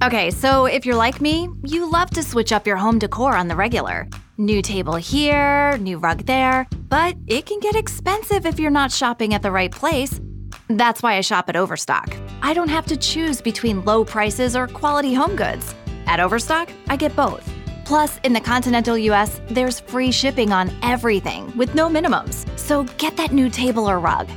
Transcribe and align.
Okay, 0.00 0.30
so 0.30 0.66
if 0.66 0.86
you're 0.86 0.94
like 0.94 1.20
me, 1.20 1.48
you 1.64 1.90
love 1.90 2.10
to 2.10 2.22
switch 2.22 2.52
up 2.52 2.68
your 2.68 2.76
home 2.76 3.00
decor 3.00 3.34
on 3.34 3.48
the 3.48 3.56
regular. 3.56 4.08
New 4.36 4.62
table 4.62 4.94
here, 4.94 5.76
new 5.78 5.98
rug 5.98 6.24
there, 6.24 6.68
but 6.88 7.16
it 7.26 7.46
can 7.46 7.58
get 7.58 7.74
expensive 7.74 8.46
if 8.46 8.60
you're 8.60 8.70
not 8.70 8.92
shopping 8.92 9.34
at 9.34 9.42
the 9.42 9.50
right 9.50 9.72
place. 9.72 10.20
That's 10.68 11.02
why 11.02 11.16
I 11.16 11.20
shop 11.20 11.48
at 11.48 11.56
Overstock. 11.56 12.16
I 12.42 12.54
don't 12.54 12.68
have 12.68 12.86
to 12.86 12.96
choose 12.96 13.40
between 13.40 13.84
low 13.84 14.04
prices 14.04 14.54
or 14.54 14.68
quality 14.68 15.14
home 15.14 15.34
goods. 15.34 15.74
At 16.06 16.20
Overstock, 16.20 16.70
I 16.86 16.94
get 16.94 17.16
both. 17.16 17.52
Plus, 17.84 18.18
in 18.18 18.32
the 18.32 18.40
continental 18.40 18.96
US, 18.96 19.40
there's 19.50 19.80
free 19.80 20.12
shipping 20.12 20.52
on 20.52 20.70
everything 20.82 21.50
with 21.56 21.74
no 21.74 21.88
minimums. 21.88 22.46
So 22.56 22.84
get 22.98 23.16
that 23.16 23.32
new 23.32 23.50
table 23.50 23.90
or 23.90 23.98
rug. 23.98 24.28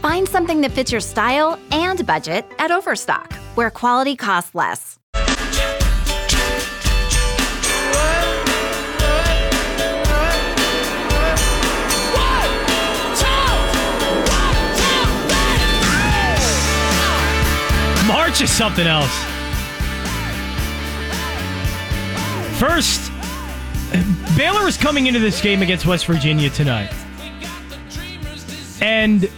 Find 0.00 0.26
something 0.26 0.62
that 0.62 0.72
fits 0.72 0.90
your 0.90 1.02
style 1.02 1.58
and 1.72 2.06
budget 2.06 2.46
at 2.58 2.70
Overstock, 2.70 3.34
where 3.54 3.70
quality 3.70 4.16
costs 4.16 4.54
less. 4.54 4.99
Is 18.30 18.50
something 18.50 18.86
else. 18.86 19.12
First, 22.58 23.12
Baylor 24.34 24.66
is 24.66 24.78
coming 24.78 25.08
into 25.08 25.18
this 25.18 25.42
game 25.42 25.60
against 25.60 25.84
West 25.84 26.06
Virginia 26.06 26.48
tonight. 26.48 26.90
And 28.80 29.28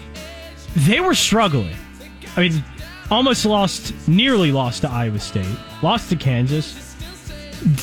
they 0.77 1.01
were 1.01 1.15
struggling. 1.15 1.75
I 2.37 2.49
mean, 2.49 2.65
almost 3.11 3.45
lost, 3.45 3.93
nearly 4.07 4.53
lost 4.53 4.83
to 4.83 4.91
Iowa 4.91 5.19
State, 5.19 5.57
lost 5.83 6.09
to 6.11 6.17
Kansas. 6.17 6.95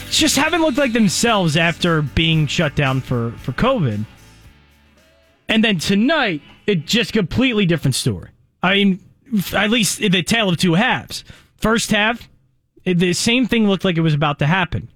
Just 0.09 0.37
haven't 0.37 0.61
looked 0.61 0.77
like 0.77 0.93
themselves 0.93 1.57
after 1.57 2.01
being 2.01 2.47
shut 2.47 2.75
down 2.75 3.01
for, 3.01 3.31
for 3.39 3.51
COVID. 3.53 4.05
And 5.49 5.63
then 5.65 5.79
tonight, 5.79 6.43
it 6.65 6.85
just 6.85 7.11
completely 7.11 7.65
different 7.65 7.95
story. 7.95 8.29
I 8.63 8.75
mean, 8.75 8.99
at 9.53 9.69
least 9.69 9.99
the 9.99 10.23
tale 10.23 10.49
of 10.49 10.57
two 10.57 10.73
halves. 10.73 11.23
First 11.57 11.91
half, 11.91 12.29
the 12.83 13.13
same 13.13 13.45
thing 13.45 13.67
looked 13.67 13.85
like 13.85 13.97
it 13.97 14.01
was 14.01 14.13
about 14.13 14.39
to 14.39 14.47
happen. 14.47 14.89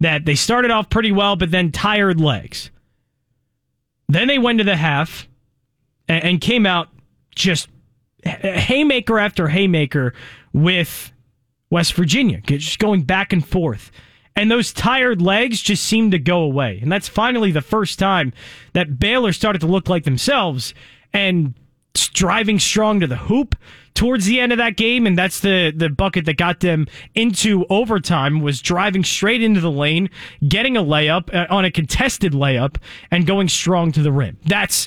That 0.00 0.24
they 0.24 0.34
started 0.34 0.70
off 0.70 0.90
pretty 0.90 1.12
well, 1.12 1.36
but 1.36 1.50
then 1.50 1.72
tired 1.72 2.20
legs. 2.20 2.70
Then 4.08 4.28
they 4.28 4.38
went 4.38 4.58
to 4.58 4.64
the 4.64 4.76
half 4.76 5.28
and 6.08 6.40
came 6.40 6.64
out 6.64 6.88
just 7.34 7.68
haymaker 8.24 9.18
after 9.18 9.48
haymaker 9.48 10.14
with 10.52 11.12
West 11.70 11.92
Virginia, 11.94 12.40
just 12.40 12.78
going 12.78 13.02
back 13.02 13.32
and 13.32 13.46
forth. 13.46 13.90
And 14.34 14.50
those 14.50 14.72
tired 14.72 15.20
legs 15.20 15.60
just 15.60 15.84
seemed 15.84 16.12
to 16.12 16.18
go 16.18 16.40
away. 16.42 16.78
And 16.80 16.90
that's 16.90 17.08
finally 17.08 17.50
the 17.50 17.60
first 17.60 17.98
time 17.98 18.32
that 18.72 18.98
Baylor 18.98 19.32
started 19.32 19.60
to 19.60 19.66
look 19.66 19.88
like 19.88 20.04
themselves 20.04 20.74
and 21.12 21.54
driving 22.06 22.60
strong 22.60 23.00
to 23.00 23.06
the 23.06 23.16
hoop 23.16 23.56
towards 23.94 24.26
the 24.26 24.38
end 24.38 24.52
of 24.52 24.58
that 24.58 24.76
game 24.76 25.08
and 25.08 25.18
that's 25.18 25.40
the 25.40 25.72
the 25.74 25.88
bucket 25.88 26.24
that 26.24 26.36
got 26.36 26.60
them 26.60 26.86
into 27.16 27.66
overtime 27.68 28.40
was 28.40 28.62
driving 28.62 29.02
straight 29.02 29.42
into 29.42 29.60
the 29.60 29.70
lane 29.70 30.08
getting 30.46 30.76
a 30.76 30.82
layup 30.82 31.34
uh, 31.34 31.52
on 31.52 31.64
a 31.64 31.70
contested 31.70 32.32
layup 32.32 32.76
and 33.10 33.26
going 33.26 33.48
strong 33.48 33.90
to 33.90 34.00
the 34.00 34.12
rim. 34.12 34.36
That's 34.46 34.86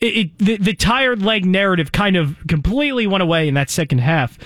it, 0.00 0.16
it 0.16 0.38
the, 0.38 0.56
the 0.56 0.74
tired 0.74 1.22
leg 1.22 1.44
narrative 1.44 1.92
kind 1.92 2.16
of 2.16 2.36
completely 2.48 3.06
went 3.06 3.22
away 3.22 3.46
in 3.46 3.54
that 3.54 3.70
second 3.70 3.98
half. 3.98 4.36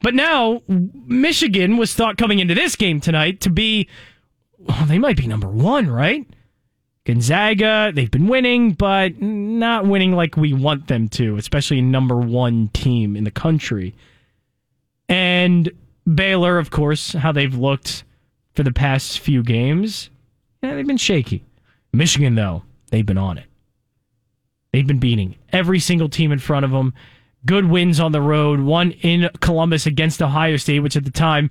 But 0.00 0.14
now 0.14 0.62
Michigan 0.66 1.76
was 1.76 1.94
thought 1.94 2.16
coming 2.16 2.40
into 2.40 2.56
this 2.56 2.74
game 2.74 3.00
tonight 3.00 3.40
to 3.42 3.50
be 3.50 3.88
well, 4.58 4.86
they 4.86 4.98
might 4.98 5.16
be 5.16 5.28
number 5.28 5.48
1 5.48 5.88
right 5.88 6.26
Gonzaga, 7.04 7.90
they've 7.92 8.10
been 8.10 8.28
winning, 8.28 8.72
but 8.72 9.20
not 9.20 9.86
winning 9.86 10.12
like 10.12 10.36
we 10.36 10.52
want 10.52 10.86
them 10.86 11.08
to, 11.10 11.36
especially 11.36 11.80
number 11.80 12.16
one 12.16 12.68
team 12.68 13.16
in 13.16 13.24
the 13.24 13.30
country. 13.30 13.94
And 15.08 15.70
Baylor, 16.12 16.58
of 16.58 16.70
course, 16.70 17.12
how 17.12 17.32
they've 17.32 17.54
looked 17.54 18.04
for 18.54 18.62
the 18.62 18.72
past 18.72 19.18
few 19.18 19.42
games, 19.42 20.10
yeah, 20.62 20.74
they've 20.74 20.86
been 20.86 20.96
shaky. 20.96 21.44
Michigan, 21.92 22.36
though, 22.36 22.62
they've 22.90 23.04
been 23.04 23.18
on 23.18 23.36
it. 23.36 23.46
They've 24.72 24.86
been 24.86 25.00
beating 25.00 25.34
every 25.52 25.80
single 25.80 26.08
team 26.08 26.30
in 26.30 26.38
front 26.38 26.64
of 26.64 26.70
them. 26.70 26.94
Good 27.44 27.68
wins 27.68 27.98
on 27.98 28.12
the 28.12 28.22
road, 28.22 28.60
one 28.60 28.92
in 28.92 29.28
Columbus 29.40 29.86
against 29.86 30.22
Ohio 30.22 30.56
State, 30.56 30.80
which 30.80 30.96
at 30.96 31.04
the 31.04 31.10
time 31.10 31.50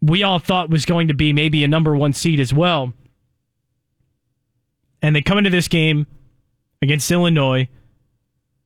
we 0.00 0.22
all 0.22 0.38
thought 0.38 0.70
was 0.70 0.86
going 0.86 1.08
to 1.08 1.14
be 1.14 1.32
maybe 1.32 1.64
a 1.64 1.68
number 1.68 1.96
one 1.96 2.12
seed 2.12 2.38
as 2.38 2.54
well 2.54 2.92
and 5.04 5.14
they 5.14 5.20
come 5.20 5.36
into 5.36 5.50
this 5.50 5.68
game 5.68 6.06
against 6.80 7.10
Illinois. 7.10 7.68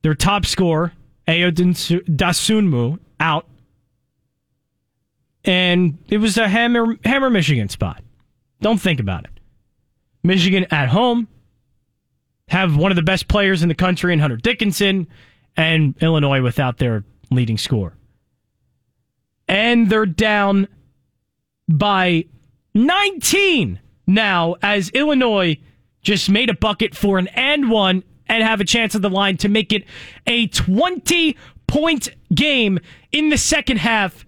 Their 0.03 0.15
top 0.15 0.45
scorer, 0.45 0.93
Ayo 1.27 1.51
Dosunmu, 1.51 2.97
out. 3.19 3.45
And 5.43 5.97
it 6.07 6.19
was 6.19 6.37
a 6.37 6.47
hammer, 6.47 6.95
hammer 7.03 7.29
Michigan 7.29 7.67
spot. 7.67 8.01
Don't 8.61 8.79
think 8.79 9.01
about 9.01 9.25
it. 9.25 9.31
Michigan 10.23 10.65
at 10.71 10.87
home 10.87 11.27
have 12.47 12.77
one 12.77 12.93
of 12.93 12.95
the 12.95 13.01
best 13.01 13.27
players 13.27 13.61
in 13.61 13.67
the 13.67 13.75
country 13.75 14.13
in 14.13 14.19
Hunter 14.19 14.37
Dickinson, 14.37 15.09
and 15.57 15.93
Illinois 16.01 16.41
without 16.41 16.77
their 16.77 17.03
leading 17.31 17.57
scorer. 17.57 17.97
And 19.49 19.89
they're 19.89 20.05
down 20.05 20.69
by 21.67 22.27
19 22.75 23.81
now 24.07 24.55
as 24.61 24.89
Illinois 24.91 25.57
just 26.01 26.29
made 26.29 26.49
a 26.49 26.53
bucket 26.53 26.95
for 26.95 27.17
an 27.17 27.27
and 27.29 27.69
one 27.69 28.03
and 28.27 28.43
have 28.43 28.61
a 28.61 28.65
chance 28.65 28.95
at 28.95 29.01
the 29.01 29.09
line 29.09 29.37
to 29.37 29.49
make 29.49 29.73
it 29.73 29.83
a 30.27 30.47
20 30.47 31.35
point 31.67 32.09
game 32.33 32.79
in 33.11 33.29
the 33.29 33.37
second 33.37 33.77
half, 33.77 34.25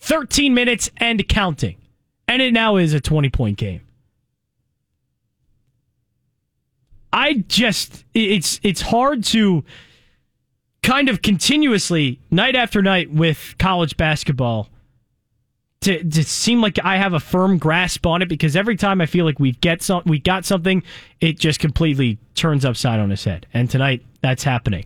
13 0.00 0.54
minutes 0.54 0.90
and 0.96 1.26
counting. 1.28 1.76
And 2.26 2.40
it 2.40 2.52
now 2.52 2.76
is 2.76 2.92
a 2.92 3.00
20 3.00 3.28
point 3.30 3.58
game. 3.58 3.80
I 7.12 7.44
just 7.46 8.04
it's 8.12 8.58
it's 8.64 8.80
hard 8.80 9.22
to 9.24 9.62
kind 10.82 11.08
of 11.08 11.22
continuously 11.22 12.18
night 12.30 12.56
after 12.56 12.82
night 12.82 13.12
with 13.12 13.54
college 13.58 13.96
basketball 13.96 14.68
to, 15.84 16.02
to 16.02 16.24
seem 16.24 16.60
like 16.60 16.78
I 16.84 16.96
have 16.96 17.12
a 17.12 17.20
firm 17.20 17.58
grasp 17.58 18.06
on 18.06 18.22
it 18.22 18.28
because 18.28 18.56
every 18.56 18.76
time 18.76 19.00
I 19.00 19.06
feel 19.06 19.24
like 19.24 19.38
we 19.38 19.52
get 19.52 19.82
some, 19.82 20.02
we 20.06 20.18
got 20.18 20.44
something, 20.44 20.82
it 21.20 21.38
just 21.38 21.60
completely 21.60 22.18
turns 22.34 22.64
upside 22.64 23.00
on 23.00 23.12
its 23.12 23.24
head. 23.24 23.46
And 23.54 23.70
tonight, 23.70 24.02
that's 24.20 24.42
happening. 24.42 24.84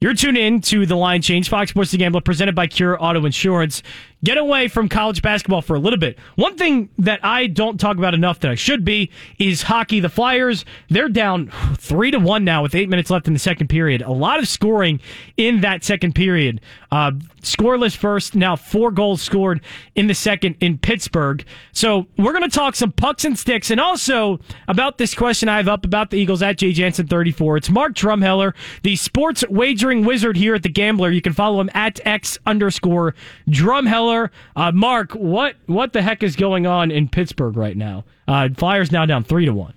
You're 0.00 0.14
tuned 0.14 0.36
in 0.36 0.60
to 0.62 0.84
the 0.84 0.96
line 0.96 1.22
change, 1.22 1.48
Fox 1.48 1.70
Sports 1.70 1.92
the 1.92 1.96
Gambler, 1.96 2.20
presented 2.22 2.56
by 2.56 2.66
Cure 2.66 3.00
Auto 3.02 3.24
Insurance. 3.24 3.84
Get 4.24 4.38
away 4.38 4.68
from 4.68 4.88
college 4.88 5.20
basketball 5.20 5.62
for 5.62 5.74
a 5.74 5.80
little 5.80 5.98
bit. 5.98 6.16
One 6.36 6.56
thing 6.56 6.90
that 6.98 7.24
I 7.24 7.48
don't 7.48 7.80
talk 7.80 7.96
about 7.96 8.14
enough 8.14 8.38
that 8.40 8.52
I 8.52 8.54
should 8.54 8.84
be 8.84 9.10
is 9.40 9.62
hockey. 9.62 9.98
The 9.98 10.08
Flyers, 10.08 10.64
they're 10.88 11.08
down 11.08 11.50
three 11.76 12.12
to 12.12 12.18
one 12.18 12.44
now 12.44 12.62
with 12.62 12.76
eight 12.76 12.88
minutes 12.88 13.10
left 13.10 13.26
in 13.26 13.32
the 13.32 13.40
second 13.40 13.66
period. 13.66 14.00
A 14.00 14.12
lot 14.12 14.38
of 14.38 14.46
scoring 14.46 15.00
in 15.36 15.62
that 15.62 15.82
second 15.82 16.14
period. 16.14 16.60
Uh, 16.92 17.10
scoreless 17.40 17.96
first, 17.96 18.36
now 18.36 18.54
four 18.54 18.92
goals 18.92 19.20
scored 19.22 19.60
in 19.96 20.06
the 20.06 20.14
second 20.14 20.54
in 20.60 20.78
Pittsburgh. 20.78 21.44
So 21.72 22.06
we're 22.16 22.32
going 22.32 22.48
to 22.48 22.56
talk 22.56 22.76
some 22.76 22.92
pucks 22.92 23.24
and 23.24 23.36
sticks 23.36 23.72
and 23.72 23.80
also 23.80 24.38
about 24.68 24.98
this 24.98 25.14
question 25.16 25.48
I 25.48 25.56
have 25.56 25.68
up 25.68 25.84
about 25.84 26.10
the 26.10 26.18
Eagles 26.18 26.42
at 26.42 26.58
Jay 26.58 26.72
Jansen 26.72 27.08
34. 27.08 27.56
It's 27.56 27.70
Mark 27.70 27.94
Drumheller, 27.94 28.54
the 28.84 28.94
sports 28.94 29.42
wagering 29.50 30.04
wizard 30.04 30.36
here 30.36 30.54
at 30.54 30.62
the 30.62 30.68
Gambler. 30.68 31.10
You 31.10 31.22
can 31.22 31.32
follow 31.32 31.60
him 31.60 31.70
at 31.74 31.98
X 32.06 32.38
underscore 32.46 33.16
Drumheller. 33.48 34.11
Uh, 34.56 34.72
Mark, 34.72 35.12
what, 35.12 35.56
what 35.66 35.92
the 35.92 36.02
heck 36.02 36.22
is 36.22 36.36
going 36.36 36.66
on 36.66 36.90
in 36.90 37.08
Pittsburgh 37.08 37.56
right 37.56 37.76
now? 37.76 38.04
Uh, 38.28 38.48
Flyers 38.56 38.92
now 38.92 39.06
down 39.06 39.24
three 39.24 39.46
to 39.46 39.52
one. 39.52 39.74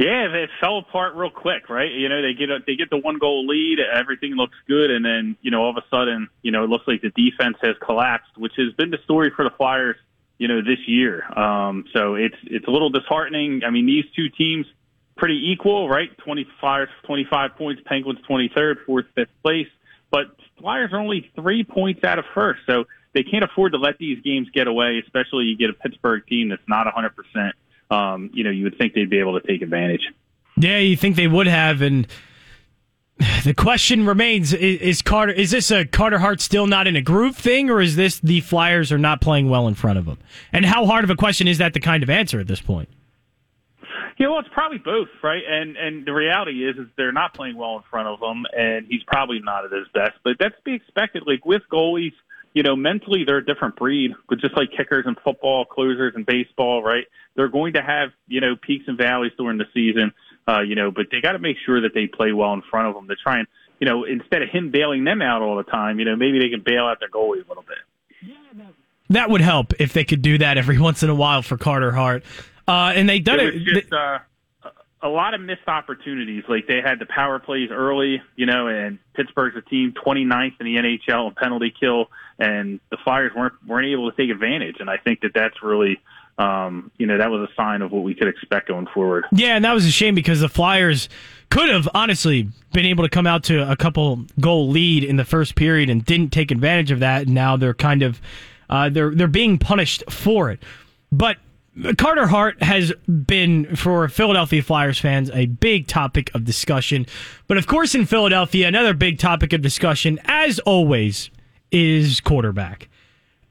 Yeah, 0.00 0.28
they 0.32 0.48
fell 0.62 0.78
apart 0.78 1.14
real 1.14 1.28
quick, 1.28 1.68
right? 1.68 1.92
You 1.92 2.08
know, 2.08 2.22
they 2.22 2.32
get 2.32 2.48
a, 2.48 2.60
they 2.66 2.74
get 2.74 2.88
the 2.88 2.96
one 2.96 3.18
goal 3.18 3.46
lead, 3.46 3.80
everything 3.80 4.32
looks 4.32 4.56
good, 4.66 4.90
and 4.90 5.04
then 5.04 5.36
you 5.42 5.50
know 5.50 5.60
all 5.60 5.70
of 5.70 5.76
a 5.76 5.84
sudden, 5.90 6.30
you 6.40 6.50
know, 6.50 6.64
it 6.64 6.70
looks 6.70 6.88
like 6.88 7.02
the 7.02 7.10
defense 7.10 7.58
has 7.60 7.76
collapsed, 7.84 8.38
which 8.38 8.54
has 8.56 8.72
been 8.78 8.90
the 8.90 8.98
story 9.04 9.30
for 9.36 9.44
the 9.44 9.50
Flyers, 9.58 9.96
you 10.38 10.48
know, 10.48 10.62
this 10.62 10.78
year. 10.86 11.22
Um, 11.38 11.84
so 11.92 12.14
it's 12.14 12.34
it's 12.44 12.66
a 12.66 12.70
little 12.70 12.88
disheartening. 12.88 13.60
I 13.66 13.68
mean, 13.68 13.84
these 13.84 14.06
two 14.16 14.30
teams 14.30 14.64
pretty 15.18 15.52
equal, 15.52 15.86
right? 15.86 16.08
Twenty 16.16 16.46
five 16.62 16.88
twenty 17.04 17.26
five 17.28 17.56
points, 17.58 17.82
Penguins 17.84 18.20
twenty 18.26 18.50
third, 18.54 18.78
fourth, 18.86 19.04
fifth 19.14 19.28
place, 19.42 19.68
but 20.10 20.34
Flyers 20.58 20.94
are 20.94 20.98
only 20.98 21.30
three 21.34 21.62
points 21.62 22.04
out 22.04 22.18
of 22.18 22.24
first, 22.32 22.60
so 22.64 22.84
they 23.12 23.22
can't 23.22 23.44
afford 23.44 23.72
to 23.72 23.78
let 23.78 23.98
these 23.98 24.20
games 24.22 24.48
get 24.52 24.66
away. 24.66 25.00
Especially 25.04 25.44
you 25.44 25.56
get 25.56 25.70
a 25.70 25.74
Pittsburgh 25.74 26.26
team 26.26 26.48
that's 26.48 26.68
not 26.68 26.86
a 26.86 26.90
hundred 26.90 27.16
percent 27.16 27.54
um, 27.90 28.30
you 28.32 28.44
know, 28.44 28.50
you 28.50 28.64
would 28.64 28.78
think 28.78 28.94
they'd 28.94 29.10
be 29.10 29.18
able 29.18 29.38
to 29.38 29.46
take 29.46 29.62
advantage. 29.62 30.02
Yeah, 30.56 30.78
you 30.78 30.96
think 30.96 31.16
they 31.16 31.26
would 31.26 31.46
have, 31.46 31.82
and 31.82 32.06
the 33.44 33.54
question 33.54 34.06
remains: 34.06 34.52
is, 34.52 34.80
is, 34.80 35.02
Carter? 35.02 35.32
Is 35.32 35.50
this 35.50 35.70
a 35.70 35.84
Carter 35.84 36.18
Hart 36.18 36.40
still 36.40 36.66
not 36.66 36.86
in 36.86 36.96
a 36.96 37.02
groove 37.02 37.36
thing, 37.36 37.70
or 37.70 37.80
is 37.80 37.96
this 37.96 38.20
the 38.20 38.40
Flyers 38.40 38.92
are 38.92 38.98
not 38.98 39.20
playing 39.20 39.48
well 39.48 39.66
in 39.66 39.74
front 39.74 39.98
of 39.98 40.06
him? 40.06 40.18
And 40.52 40.64
how 40.64 40.86
hard 40.86 41.04
of 41.04 41.10
a 41.10 41.16
question 41.16 41.48
is 41.48 41.58
that 41.58 41.74
to 41.74 41.80
kind 41.80 42.02
of 42.02 42.10
answer 42.10 42.38
at 42.40 42.46
this 42.46 42.60
point? 42.60 42.88
Yeah, 44.18 44.28
well, 44.28 44.40
it's 44.40 44.50
probably 44.52 44.78
both, 44.78 45.08
right? 45.22 45.42
And 45.48 45.76
and 45.76 46.06
the 46.06 46.12
reality 46.12 46.68
is, 46.68 46.76
is 46.76 46.86
they're 46.96 47.12
not 47.12 47.34
playing 47.34 47.56
well 47.56 47.76
in 47.76 47.82
front 47.90 48.06
of 48.06 48.20
him, 48.20 48.44
and 48.56 48.86
he's 48.86 49.02
probably 49.04 49.40
not 49.40 49.64
at 49.64 49.72
his 49.72 49.88
best. 49.94 50.18
But 50.22 50.36
that's 50.38 50.54
to 50.56 50.62
be 50.62 50.74
expected. 50.74 51.24
Like 51.26 51.44
with 51.46 51.62
goalies, 51.72 52.12
you 52.52 52.62
know, 52.62 52.76
mentally 52.76 53.24
they're 53.24 53.38
a 53.38 53.44
different 53.44 53.76
breed. 53.76 54.12
But 54.28 54.40
just 54.40 54.56
like 54.56 54.70
kickers 54.76 55.06
in 55.06 55.16
football, 55.22 55.64
closers 55.64 56.14
in 56.16 56.24
baseball, 56.24 56.82
right? 56.82 57.04
They're 57.36 57.48
going 57.48 57.74
to 57.74 57.82
have 57.82 58.10
you 58.26 58.40
know 58.40 58.56
peaks 58.60 58.84
and 58.86 58.98
valleys 58.98 59.32
during 59.38 59.58
the 59.58 59.66
season. 59.74 60.12
Uh, 60.48 60.60
you 60.60 60.74
know, 60.74 60.90
but 60.90 61.06
they 61.12 61.20
got 61.20 61.32
to 61.32 61.38
make 61.38 61.56
sure 61.64 61.82
that 61.82 61.94
they 61.94 62.06
play 62.06 62.32
well 62.32 62.52
in 62.54 62.62
front 62.70 62.88
of 62.88 62.94
them 62.94 63.06
to 63.08 63.14
try 63.14 63.38
and, 63.38 63.46
you 63.78 63.86
know, 63.86 64.04
instead 64.04 64.42
of 64.42 64.48
him 64.48 64.70
bailing 64.70 65.04
them 65.04 65.22
out 65.22 65.42
all 65.42 65.56
the 65.56 65.62
time, 65.64 65.98
you 65.98 66.04
know, 66.04 66.16
maybe 66.16 66.38
they 66.40 66.48
can 66.48 66.62
bail 66.64 66.86
out 66.86 66.98
their 66.98 67.10
goalie 67.10 67.44
a 67.44 67.48
little 67.48 67.62
bit. 67.62 67.78
That 69.10 69.30
would 69.30 69.42
help 69.42 69.74
if 69.78 69.92
they 69.92 70.04
could 70.04 70.22
do 70.22 70.38
that 70.38 70.58
every 70.58 70.78
once 70.80 71.02
in 71.02 71.10
a 71.10 71.14
while 71.14 71.42
for 71.42 71.56
Carter 71.56 71.92
Hart. 71.92 72.24
Uh, 72.66 72.92
and 72.94 73.08
they 73.08 73.18
done 73.18 73.40
it. 73.40 73.54
it 73.54 73.64
just, 73.64 73.92
uh, 73.92 74.18
a 75.02 75.08
lot 75.08 75.34
of 75.34 75.40
missed 75.40 75.66
opportunities. 75.66 76.44
Like 76.48 76.66
they 76.66 76.80
had 76.84 76.98
the 76.98 77.06
power 77.06 77.38
plays 77.38 77.70
early, 77.70 78.22
you 78.36 78.46
know, 78.46 78.66
and 78.66 78.98
Pittsburgh's 79.14 79.56
a 79.56 79.62
team 79.62 79.92
29th 79.92 80.60
in 80.60 80.66
the 80.66 80.76
NHL 80.76 81.28
in 81.28 81.34
penalty 81.34 81.72
kill, 81.78 82.10
and 82.38 82.80
the 82.90 82.98
Flyers 83.04 83.32
weren't 83.34 83.54
weren't 83.66 83.86
able 83.86 84.10
to 84.10 84.16
take 84.16 84.30
advantage. 84.30 84.76
And 84.80 84.90
I 84.90 84.96
think 84.98 85.20
that 85.20 85.32
that's 85.34 85.62
really 85.62 86.00
um, 86.40 86.90
you 86.96 87.06
know, 87.06 87.18
that 87.18 87.30
was 87.30 87.48
a 87.50 87.54
sign 87.54 87.82
of 87.82 87.92
what 87.92 88.02
we 88.02 88.14
could 88.14 88.28
expect 88.28 88.68
going 88.68 88.86
forward. 88.86 89.26
Yeah, 89.30 89.56
and 89.56 89.64
that 89.64 89.74
was 89.74 89.84
a 89.84 89.90
shame 89.90 90.14
because 90.14 90.40
the 90.40 90.48
Flyers 90.48 91.10
could 91.50 91.68
have 91.68 91.86
honestly 91.92 92.48
been 92.72 92.86
able 92.86 93.04
to 93.04 93.10
come 93.10 93.26
out 93.26 93.44
to 93.44 93.70
a 93.70 93.76
couple 93.76 94.24
goal 94.40 94.68
lead 94.70 95.04
in 95.04 95.16
the 95.16 95.24
first 95.24 95.54
period 95.54 95.90
and 95.90 96.02
didn't 96.04 96.30
take 96.30 96.50
advantage 96.50 96.90
of 96.90 97.00
that. 97.00 97.22
And 97.26 97.34
now 97.34 97.56
they're 97.58 97.74
kind 97.74 98.02
of 98.02 98.22
uh, 98.70 98.88
they're 98.88 99.14
they're 99.14 99.28
being 99.28 99.58
punished 99.58 100.02
for 100.08 100.50
it. 100.50 100.62
But 101.12 101.36
Carter 101.96 102.26
Hart 102.26 102.62
has 102.62 102.92
been 103.06 103.76
for 103.76 104.08
Philadelphia 104.08 104.62
Flyers 104.62 104.98
fans 104.98 105.30
a 105.30 105.46
big 105.46 105.86
topic 105.86 106.30
of 106.34 106.44
discussion. 106.44 107.06
But 107.46 107.56
of 107.56 107.66
course, 107.66 107.94
in 107.94 108.06
Philadelphia, 108.06 108.68
another 108.68 108.94
big 108.94 109.18
topic 109.18 109.52
of 109.52 109.62
discussion, 109.62 110.18
as 110.24 110.58
always, 110.60 111.30
is 111.70 112.20
quarterback. 112.20 112.88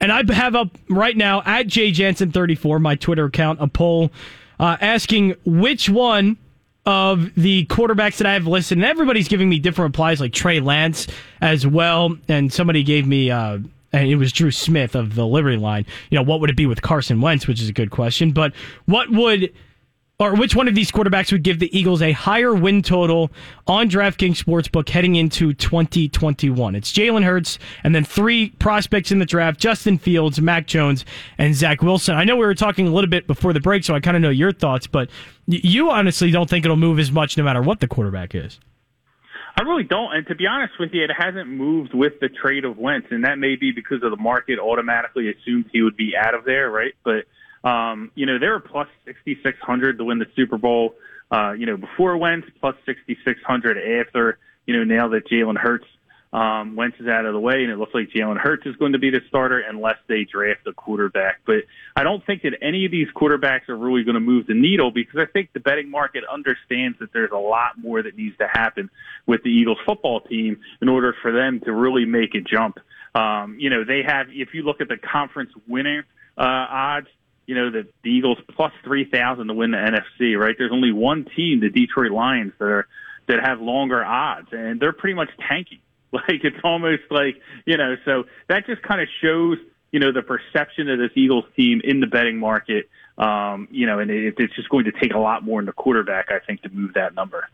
And 0.01 0.11
I 0.11 0.23
have 0.33 0.55
up 0.55 0.77
right 0.89 1.15
now 1.15 1.41
at 1.45 1.67
jjansen34, 1.67 2.81
my 2.81 2.95
Twitter 2.95 3.25
account, 3.25 3.59
a 3.61 3.67
poll 3.67 4.11
uh, 4.59 4.77
asking 4.79 5.35
which 5.45 5.89
one 5.89 6.37
of 6.85 7.33
the 7.35 7.65
quarterbacks 7.65 8.17
that 8.17 8.27
I 8.27 8.33
have 8.33 8.47
listed, 8.47 8.77
and 8.77 8.85
everybody's 8.85 9.27
giving 9.27 9.49
me 9.49 9.59
different 9.59 9.89
replies, 9.89 10.19
like 10.21 10.33
Trey 10.33 10.59
Lance 10.59 11.07
as 11.41 11.67
well. 11.67 12.15
And 12.27 12.51
somebody 12.51 12.83
gave 12.83 13.05
me, 13.05 13.29
uh, 13.29 13.59
it 13.91 14.15
was 14.15 14.31
Drew 14.31 14.51
Smith 14.51 14.95
of 14.95 15.15
the 15.15 15.25
Liberty 15.25 15.57
line. 15.57 15.85
You 16.09 16.17
know, 16.17 16.23
what 16.23 16.41
would 16.41 16.49
it 16.49 16.55
be 16.55 16.65
with 16.65 16.81
Carson 16.81 17.21
Wentz, 17.21 17.47
which 17.47 17.61
is 17.61 17.69
a 17.69 17.73
good 17.73 17.91
question. 17.91 18.31
But 18.31 18.53
what 18.85 19.09
would 19.11 19.53
or 20.21 20.35
which 20.35 20.53
one 20.53 20.67
of 20.67 20.75
these 20.75 20.91
quarterbacks 20.91 21.31
would 21.31 21.43
give 21.43 21.59
the 21.59 21.77
Eagles 21.77 22.01
a 22.01 22.11
higher 22.11 22.53
win 22.53 22.81
total 22.81 23.31
on 23.67 23.89
DraftKings 23.89 24.43
Sportsbook 24.43 24.89
heading 24.89 25.15
into 25.15 25.53
2021? 25.53 26.75
It's 26.75 26.91
Jalen 26.91 27.23
Hurts 27.23 27.57
and 27.85 27.95
then 27.95 28.03
three 28.03 28.49
prospects 28.59 29.13
in 29.13 29.19
the 29.19 29.25
draft 29.25 29.61
Justin 29.61 29.97
Fields, 29.97 30.41
Mac 30.41 30.67
Jones, 30.67 31.05
and 31.37 31.55
Zach 31.55 31.81
Wilson. 31.81 32.15
I 32.15 32.25
know 32.25 32.35
we 32.35 32.45
were 32.45 32.53
talking 32.53 32.85
a 32.85 32.91
little 32.91 33.09
bit 33.09 33.27
before 33.27 33.53
the 33.53 33.61
break, 33.61 33.85
so 33.85 33.95
I 33.95 34.01
kind 34.01 34.17
of 34.17 34.21
know 34.21 34.29
your 34.29 34.51
thoughts, 34.51 34.87
but 34.87 35.09
you 35.47 35.89
honestly 35.89 36.31
don't 36.31 36.49
think 36.49 36.65
it'll 36.65 36.75
move 36.75 36.99
as 36.99 37.13
much 37.13 37.37
no 37.37 37.43
matter 37.45 37.61
what 37.61 37.79
the 37.79 37.87
quarterback 37.87 38.35
is. 38.35 38.59
I 39.59 39.63
really 39.63 39.83
don't. 39.83 40.15
And 40.15 40.25
to 40.27 40.35
be 40.35 40.47
honest 40.47 40.79
with 40.79 40.91
you, 40.93 41.03
it 41.03 41.11
hasn't 41.11 41.49
moved 41.49 41.93
with 41.93 42.21
the 42.21 42.29
trade 42.29 42.63
of 42.63 42.77
Wentz, 42.77 43.07
and 43.11 43.25
that 43.25 43.37
may 43.37 43.57
be 43.57 43.73
because 43.73 44.01
of 44.03 44.09
the 44.09 44.17
market 44.17 44.57
automatically 44.57 45.29
assumed 45.29 45.65
he 45.73 45.81
would 45.81 45.97
be 45.97 46.13
out 46.15 46.33
of 46.33 46.45
there, 46.45 46.71
right? 46.71 46.93
But 47.03 47.25
um, 47.67 48.09
you 48.15 48.25
know, 48.25 48.39
they 48.39 48.47
were 48.47 48.61
plus 48.61 48.87
6,600 49.03 49.97
to 49.97 50.05
win 50.05 50.19
the 50.19 50.27
Super 50.33 50.57
Bowl, 50.57 50.95
uh, 51.29 51.51
you 51.51 51.65
know, 51.65 51.75
before 51.75 52.15
Wentz, 52.15 52.47
plus 52.61 52.75
6,600 52.85 53.99
after, 53.99 54.39
you 54.65 54.77
know, 54.77 54.85
now 54.85 55.09
that 55.09 55.27
Jalen 55.27 55.57
Hurts, 55.57 55.87
um, 56.31 56.75
Wentz 56.75 56.99
is 56.99 57.07
out 57.07 57.25
of 57.25 57.33
the 57.33 57.39
way 57.39 57.63
and 57.63 57.71
it 57.71 57.77
looks 57.77 57.93
like 57.93 58.09
Jalen 58.09 58.37
Hurts 58.37 58.65
is 58.67 58.75
going 58.75 58.91
to 58.91 58.99
be 58.99 59.09
the 59.09 59.21
starter 59.27 59.59
unless 59.59 59.97
they 60.07 60.25
draft 60.25 60.67
a 60.67 60.73
quarterback. 60.73 61.41
But 61.45 61.63
I 61.95 62.03
don't 62.03 62.23
think 62.23 62.43
that 62.43 62.53
any 62.61 62.85
of 62.85 62.91
these 62.91 63.07
quarterbacks 63.15 63.67
are 63.67 63.75
really 63.75 64.03
going 64.03 64.13
to 64.13 64.19
move 64.19 64.45
the 64.45 64.53
needle 64.53 64.91
because 64.91 65.19
I 65.19 65.25
think 65.25 65.53
the 65.53 65.59
betting 65.59 65.89
market 65.89 66.23
understands 66.31 66.99
that 66.99 67.11
there's 67.13 67.31
a 67.31 67.37
lot 67.37 67.79
more 67.79 68.03
that 68.03 68.15
needs 68.15 68.37
to 68.37 68.47
happen 68.47 68.91
with 69.25 69.41
the 69.43 69.49
Eagles 69.49 69.79
football 69.85 70.21
team 70.21 70.59
in 70.81 70.89
order 70.89 71.15
for 71.19 71.31
them 71.31 71.61
to 71.61 71.73
really 71.73 72.05
make 72.05 72.35
a 72.35 72.41
jump. 72.41 72.77
Um, 73.15 73.57
you 73.59 73.71
know, 73.71 73.83
they 73.83 74.03
have, 74.05 74.27
if 74.29 74.53
you 74.53 74.61
look 74.61 74.81
at 74.81 74.87
the 74.87 74.97
conference 74.97 75.51
winner, 75.67 76.05
uh, 76.37 76.43
odds, 76.43 77.07
you 77.47 77.55
know, 77.55 77.71
the, 77.71 77.87
the 78.03 78.11
Eagles 78.11 78.37
plus 78.55 78.71
3,000 78.83 79.47
to 79.47 79.53
win 79.55 79.71
the 79.71 79.77
NFC, 79.77 80.37
right? 80.37 80.53
There's 80.55 80.71
only 80.71 80.91
one 80.91 81.25
team, 81.35 81.59
the 81.59 81.71
Detroit 81.71 82.11
Lions, 82.11 82.53
that 82.59 82.65
are, 82.65 82.87
that 83.27 83.39
have 83.43 83.59
longer 83.59 84.05
odds 84.05 84.49
and 84.51 84.79
they're 84.79 84.93
pretty 84.93 85.15
much 85.15 85.29
tanking. 85.49 85.79
Like 86.13 86.43
it's 86.43 86.57
almost 86.63 87.03
like, 87.11 87.39
you 87.65 87.77
know, 87.77 87.95
so 88.03 88.23
that 88.47 88.65
just 88.65 88.81
kind 88.81 88.99
of 88.99 89.07
shows, 89.21 89.59
you 89.91 89.99
know, 89.99 90.11
the 90.11 90.23
perception 90.23 90.89
of 90.89 90.97
this 90.97 91.11
Eagles 91.15 91.45
team 91.55 91.81
in 91.83 91.99
the 91.99 92.07
betting 92.07 92.39
market. 92.39 92.89
Um, 93.17 93.67
you 93.69 93.85
know, 93.85 93.99
and 93.99 94.09
it, 94.09 94.35
it's 94.37 94.55
just 94.55 94.69
going 94.69 94.85
to 94.85 94.91
take 94.91 95.13
a 95.13 95.19
lot 95.19 95.43
more 95.43 95.59
in 95.59 95.65
the 95.65 95.73
quarterback, 95.73 96.31
I 96.31 96.39
think, 96.39 96.61
to 96.63 96.69
move 96.69 96.93
that 96.95 97.13
number. 97.13 97.47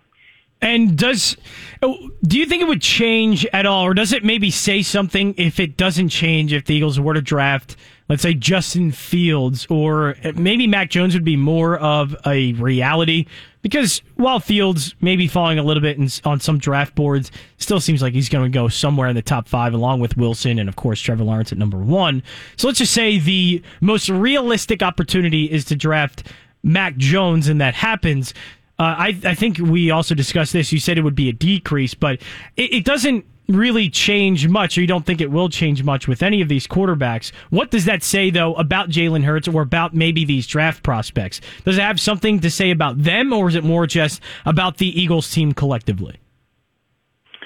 And 0.61 0.97
does 0.97 1.35
oh, 1.81 2.09
do 2.23 2.39
you 2.39 2.45
think 2.45 2.61
it 2.61 2.67
would 2.67 2.81
change 2.81 3.45
at 3.47 3.65
all, 3.65 3.85
or 3.85 3.93
does 3.93 4.13
it 4.13 4.23
maybe 4.23 4.51
say 4.51 4.81
something 4.81 5.35
if 5.37 5.59
it 5.59 5.75
doesn't 5.75 6.09
change 6.09 6.53
if 6.53 6.65
the 6.65 6.75
Eagles 6.75 6.99
were 6.99 7.13
to 7.13 7.21
draft, 7.21 7.75
let's 8.09 8.21
say 8.21 8.33
Justin 8.33 8.91
Fields, 8.91 9.65
or 9.69 10.15
maybe 10.35 10.67
Mac 10.67 10.89
Jones 10.89 11.13
would 11.13 11.23
be 11.23 11.35
more 11.35 11.77
of 11.77 12.15
a 12.25 12.53
reality? 12.53 13.25
Because 13.61 14.01
while 14.15 14.39
Fields 14.39 14.93
may 15.01 15.15
be 15.15 15.27
falling 15.27 15.57
a 15.57 15.63
little 15.63 15.81
bit 15.81 15.97
in, 15.97 16.07
on 16.23 16.39
some 16.39 16.59
draft 16.59 16.93
boards, 16.93 17.31
still 17.57 17.79
seems 17.79 18.01
like 18.01 18.13
he's 18.13 18.29
going 18.29 18.51
to 18.51 18.55
go 18.55 18.67
somewhere 18.67 19.07
in 19.07 19.15
the 19.15 19.21
top 19.21 19.47
five, 19.47 19.73
along 19.73 19.99
with 19.99 20.15
Wilson 20.17 20.59
and 20.59 20.69
of 20.69 20.75
course 20.75 21.01
Trevor 21.01 21.23
Lawrence 21.23 21.51
at 21.51 21.57
number 21.57 21.77
one. 21.77 22.21
So 22.57 22.67
let's 22.67 22.79
just 22.79 22.93
say 22.93 23.17
the 23.17 23.63
most 23.81 24.09
realistic 24.09 24.83
opportunity 24.83 25.45
is 25.45 25.65
to 25.65 25.75
draft 25.75 26.31
Mac 26.63 26.95
Jones, 26.97 27.47
and 27.47 27.59
that 27.61 27.73
happens 27.73 28.33
uh, 28.77 28.95
I, 28.97 29.17
I 29.23 29.35
think 29.35 29.57
we 29.57 29.89
also 29.89 30.15
discussed 30.15 30.51
this. 30.51 30.73
You 30.73 30.79
said 30.79 30.97
it 30.97 31.01
would 31.01 31.15
be 31.15 31.29
a 31.29 31.33
decrease, 31.33 31.93
but 31.93 32.21
it, 32.57 32.73
it 32.73 32.85
doesn't 32.85 33.25
really 33.47 33.89
change 33.89 34.47
much, 34.47 34.77
or 34.77 34.81
you 34.81 34.87
don't 34.87 35.05
think 35.05 35.21
it 35.21 35.31
will 35.31 35.49
change 35.49 35.83
much 35.83 36.07
with 36.07 36.23
any 36.23 36.41
of 36.41 36.49
these 36.49 36.67
quarterbacks. 36.67 37.31
What 37.49 37.71
does 37.71 37.85
that 37.85 38.03
say, 38.03 38.29
though, 38.29 38.53
about 38.55 38.89
Jalen 38.89 39.23
Hurts 39.23 39.47
or 39.47 39.61
about 39.61 39.93
maybe 39.93 40.25
these 40.25 40.47
draft 40.47 40.83
prospects? 40.83 41.41
Does 41.63 41.77
it 41.77 41.81
have 41.81 41.99
something 41.99 42.39
to 42.39 42.49
say 42.49 42.71
about 42.71 43.01
them, 43.01 43.33
or 43.33 43.47
is 43.47 43.55
it 43.55 43.63
more 43.63 43.87
just 43.87 44.21
about 44.45 44.77
the 44.77 44.87
Eagles 44.99 45.29
team 45.31 45.53
collectively? 45.53 46.19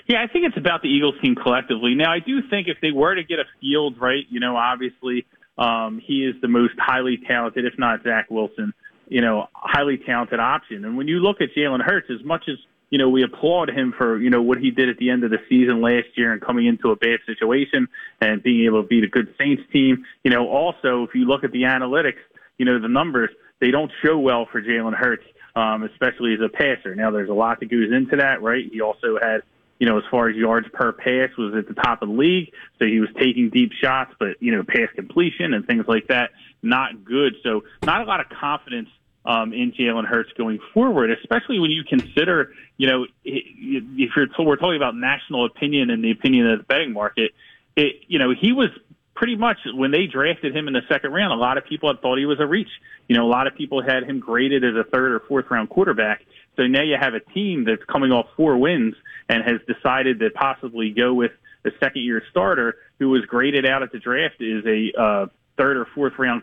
Yeah, 0.07 0.23
I 0.23 0.27
think 0.27 0.45
it's 0.45 0.57
about 0.57 0.81
the 0.81 0.89
Eagles 0.89 1.15
team 1.21 1.35
collectively. 1.35 1.93
Now, 1.93 2.11
I 2.11 2.19
do 2.19 2.41
think 2.49 2.67
if 2.67 2.77
they 2.81 2.91
were 2.91 3.13
to 3.13 3.23
get 3.23 3.39
a 3.39 3.45
field, 3.61 3.99
right, 3.99 4.25
you 4.29 4.39
know, 4.39 4.57
obviously 4.57 5.27
um, 5.57 6.01
he 6.03 6.25
is 6.25 6.35
the 6.41 6.47
most 6.47 6.73
highly 6.79 7.19
talented, 7.27 7.65
if 7.65 7.77
not 7.77 8.01
Zach 8.03 8.31
Wilson 8.31 8.73
you 9.09 9.21
know, 9.21 9.47
highly 9.53 9.97
talented 9.97 10.39
option. 10.39 10.85
And 10.85 10.95
when 10.95 11.07
you 11.07 11.19
look 11.19 11.41
at 11.41 11.49
Jalen 11.57 11.81
Hurts, 11.81 12.07
as 12.09 12.23
much 12.23 12.43
as 12.47 12.57
you 12.89 12.97
know, 12.97 13.09
we 13.09 13.23
applaud 13.23 13.69
him 13.69 13.93
for, 13.95 14.19
you 14.19 14.29
know, 14.29 14.41
what 14.41 14.57
he 14.57 14.71
did 14.71 14.89
at 14.89 14.97
the 14.97 15.09
end 15.09 15.23
of 15.23 15.29
the 15.29 15.39
season 15.47 15.81
last 15.81 16.07
year 16.15 16.33
and 16.33 16.41
coming 16.41 16.65
into 16.65 16.89
a 16.89 16.95
bad 16.95 17.19
situation 17.25 17.87
and 18.19 18.41
being 18.41 18.65
able 18.65 18.81
to 18.81 18.87
beat 18.87 19.03
a 19.03 19.07
good 19.07 19.33
Saints 19.37 19.63
team. 19.71 20.05
You 20.23 20.31
know, 20.31 20.49
also, 20.49 21.03
if 21.03 21.13
you 21.13 21.25
look 21.25 21.43
at 21.43 21.51
the 21.51 21.63
analytics, 21.63 22.19
you 22.57 22.65
know, 22.65 22.79
the 22.79 22.87
numbers, 22.87 23.29
they 23.59 23.71
don't 23.71 23.91
show 24.03 24.17
well 24.17 24.47
for 24.51 24.61
Jalen 24.61 24.95
Hurts, 24.95 25.25
um, 25.55 25.83
especially 25.83 26.33
as 26.33 26.39
a 26.41 26.49
passer. 26.49 26.95
Now, 26.95 27.11
there's 27.11 27.29
a 27.29 27.33
lot 27.33 27.59
that 27.59 27.69
goes 27.69 27.91
into 27.91 28.17
that, 28.17 28.41
right? 28.41 28.65
He 28.71 28.81
also 28.81 29.17
had, 29.21 29.41
you 29.79 29.87
know, 29.87 29.97
as 29.97 30.03
far 30.09 30.29
as 30.29 30.35
yards 30.35 30.67
per 30.73 30.91
pass 30.91 31.29
was 31.37 31.53
at 31.55 31.67
the 31.67 31.73
top 31.73 32.01
of 32.01 32.09
the 32.09 32.15
league. 32.15 32.51
So 32.79 32.85
he 32.85 32.99
was 32.99 33.09
taking 33.17 33.49
deep 33.49 33.71
shots, 33.73 34.13
but, 34.19 34.41
you 34.41 34.51
know, 34.51 34.63
pass 34.63 34.89
completion 34.95 35.53
and 35.53 35.65
things 35.65 35.85
like 35.87 36.07
that, 36.07 36.31
not 36.61 37.05
good. 37.05 37.35
So 37.43 37.63
not 37.83 38.01
a 38.01 38.05
lot 38.05 38.19
of 38.19 38.27
confidence 38.29 38.89
um, 39.29 39.53
in 39.53 39.71
Jalen 39.71 40.05
Hurts 40.05 40.31
going 40.35 40.57
forward, 40.73 41.11
especially 41.11 41.59
when 41.59 41.69
you 41.69 41.83
consider, 41.83 42.51
you 42.77 42.87
know, 42.87 43.05
if 43.23 44.09
you're 44.15 44.27
we're 44.39 44.55
talking 44.55 44.75
about 44.75 44.95
national 44.95 45.45
opinion 45.45 45.91
and 45.91 46.03
the 46.03 46.09
opinion 46.09 46.49
of 46.49 46.59
the 46.59 46.65
betting 46.65 46.93
market, 46.93 47.33
it, 47.75 48.01
you 48.07 48.17
know, 48.17 48.33
he 48.33 48.51
was 48.51 48.69
pretty 49.13 49.35
much 49.35 49.57
when 49.71 49.91
they 49.91 50.07
drafted 50.07 50.55
him 50.55 50.67
in 50.67 50.73
the 50.73 50.81
second 50.89 51.13
round, 51.13 51.31
a 51.31 51.35
lot 51.35 51.59
of 51.59 51.65
people 51.65 51.89
had 51.89 52.01
thought 52.01 52.17
he 52.17 52.25
was 52.25 52.39
a 52.39 52.47
reach. 52.47 52.69
You 53.07 53.17
know, 53.17 53.27
a 53.27 53.29
lot 53.29 53.45
of 53.45 53.55
people 53.55 53.83
had 53.83 54.03
him 54.03 54.19
graded 54.19 54.63
as 54.63 54.75
a 54.75 54.83
third 54.83 55.11
or 55.11 55.19
fourth 55.19 55.45
round 55.51 55.69
quarterback. 55.69 56.23
So 56.55 56.65
now 56.65 56.81
you 56.81 56.97
have 56.99 57.13
a 57.13 57.19
team 57.19 57.65
that's 57.65 57.83
coming 57.83 58.11
off 58.11 58.25
four 58.35 58.57
wins 58.57 58.95
and 59.29 59.43
has 59.43 59.61
decided 59.67 60.21
to 60.21 60.31
possibly 60.31 60.89
go 60.89 61.13
with 61.13 61.33
the 61.61 61.71
second 61.79 62.01
year 62.01 62.23
starter 62.31 62.77
who 62.97 63.09
was 63.09 63.25
graded 63.25 63.67
out 63.67 63.83
at 63.83 63.91
the 63.91 63.99
draft 63.99 64.41
as 64.41 64.65
a 64.65 64.91
uh, 64.99 65.25
third 65.55 65.77
or 65.77 65.85
fourth 65.93 66.13
round, 66.17 66.41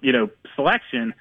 you 0.00 0.12
know, 0.12 0.30
selection. 0.56 1.12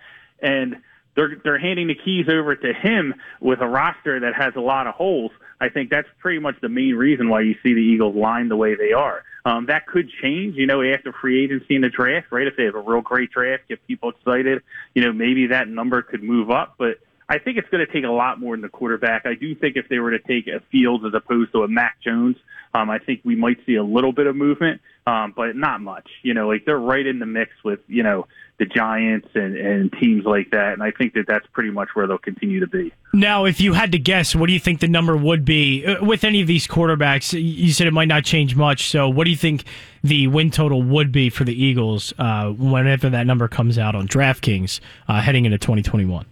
And 0.42 0.78
they're 1.16 1.36
they're 1.44 1.60
handing 1.60 1.88
the 1.88 1.96
keys 1.96 2.28
over 2.30 2.56
to 2.56 2.74
him 2.74 3.14
with 3.40 3.62
a 3.62 3.68
roster 3.68 4.20
that 4.22 4.34
has 4.36 4.54
a 4.56 4.62
lot 4.62 4.88
of 4.88 4.96
holes. 4.96 5.32
I 5.60 5.70
think 5.70 5.90
that's 5.90 6.08
pretty 6.20 6.40
much 6.40 6.56
the 6.62 6.70
main 6.70 6.96
reason 6.96 7.30
why 7.30 7.42
you 7.42 7.56
see 7.62 7.74
the 7.74 7.82
Eagles 7.82 8.16
line 8.16 8.50
the 8.50 8.56
way 8.56 8.76
they 8.76 8.94
are. 8.94 9.24
Um, 9.46 9.68
that 9.68 9.88
could 9.88 10.10
change, 10.22 10.56
you 10.56 10.68
know, 10.68 10.82
after 10.82 11.14
free 11.14 11.44
agency 11.44 11.76
in 11.76 11.82
the 11.82 11.90
draft, 11.90 12.28
right? 12.32 12.48
If 12.48 12.56
they 12.58 12.66
have 12.66 12.76
a 12.76 12.82
real 12.82 13.02
great 13.02 13.32
draft, 13.32 13.68
get 13.68 13.86
people 13.88 14.10
excited, 14.10 14.62
you 14.94 15.04
know, 15.04 15.12
maybe 15.12 15.48
that 15.48 15.68
number 15.68 16.02
could 16.02 16.24
move 16.24 16.52
up. 16.52 16.76
But 16.78 17.00
I 17.28 17.40
think 17.40 17.58
it's 17.58 17.70
going 17.70 17.86
to 17.86 17.92
take 17.92 18.04
a 18.04 18.12
lot 18.12 18.40
more 18.40 18.56
than 18.56 18.62
the 18.62 18.70
quarterback. 18.70 19.26
I 19.26 19.36
do 19.36 19.56
think 19.56 19.78
if 19.78 19.88
they 19.88 20.00
were 20.00 20.12
to 20.12 20.20
take 20.20 20.48
a 20.48 20.62
Fields 20.72 21.06
as 21.06 21.14
opposed 21.14 21.52
to 21.54 21.64
a 21.64 21.68
Mac 21.68 21.98
Jones, 22.04 22.36
um, 22.74 22.90
I 22.90 23.00
think 23.00 23.22
we 23.24 23.36
might 23.36 23.58
see 23.66 23.76
a 23.76 23.84
little 23.84 24.14
bit 24.14 24.28
of 24.28 24.36
movement, 24.36 24.82
um, 25.06 25.34
but 25.36 25.56
not 25.56 25.82
much. 25.82 26.10
You 26.24 26.34
know, 26.34 26.48
like 26.48 26.66
they're 26.66 26.80
right 26.80 27.06
in 27.06 27.20
the 27.20 27.26
mix 27.26 27.52
with, 27.64 27.80
you 27.88 28.04
know, 28.04 28.28
the 28.60 28.66
Giants 28.66 29.28
and, 29.34 29.58
and 29.58 29.92
teams 30.00 30.24
like 30.24 30.52
that. 30.52 30.74
And 30.74 30.84
I 30.84 30.92
think 30.92 31.14
that 31.16 31.26
that's 31.28 31.46
pretty 31.48 31.72
much 31.72 31.90
where 31.94 32.08
they'll 32.08 32.18
continue 32.18 32.60
to 32.60 32.68
be. 32.68 32.94
Now, 33.14 33.46
if 33.46 33.60
you 33.60 33.74
had 33.74 33.92
to 33.92 34.00
guess, 34.00 34.36
what 34.36 34.48
do 34.48 34.54
you 34.54 34.60
think 34.60 34.80
the 34.80 34.88
number 34.88 35.18
would 35.18 35.44
be 35.44 35.86
uh, 35.86 36.06
with 36.06 36.24
any 36.24 36.42
of 36.42 36.48
these 36.48 36.68
quarterbacks? 36.68 37.34
You 37.34 37.72
said 37.74 37.88
it 37.88 37.94
might 37.94 38.08
not 38.08 38.24
change 38.24 38.56
much. 38.56 38.90
So, 38.90 39.10
what 39.10 39.26
do 39.26 39.32
you 39.32 39.38
think 39.38 39.66
the 40.04 40.28
win 40.28 40.52
total 40.52 40.82
would 40.84 41.12
be 41.12 41.30
for 41.30 41.44
the 41.44 41.60
Eagles 41.62 42.14
uh, 42.20 42.52
whenever 42.52 43.10
that 43.10 43.26
number 43.26 43.48
comes 43.48 43.78
out 43.78 43.96
on 43.96 44.08
DraftKings 44.08 44.80
uh, 45.08 45.22
heading 45.22 45.46
into 45.46 45.58
2021? 45.58 46.26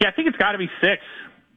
Yeah, 0.00 0.08
I 0.08 0.10
think 0.12 0.28
it's 0.28 0.36
got 0.36 0.52
to 0.52 0.58
be 0.58 0.70
six. 0.80 1.02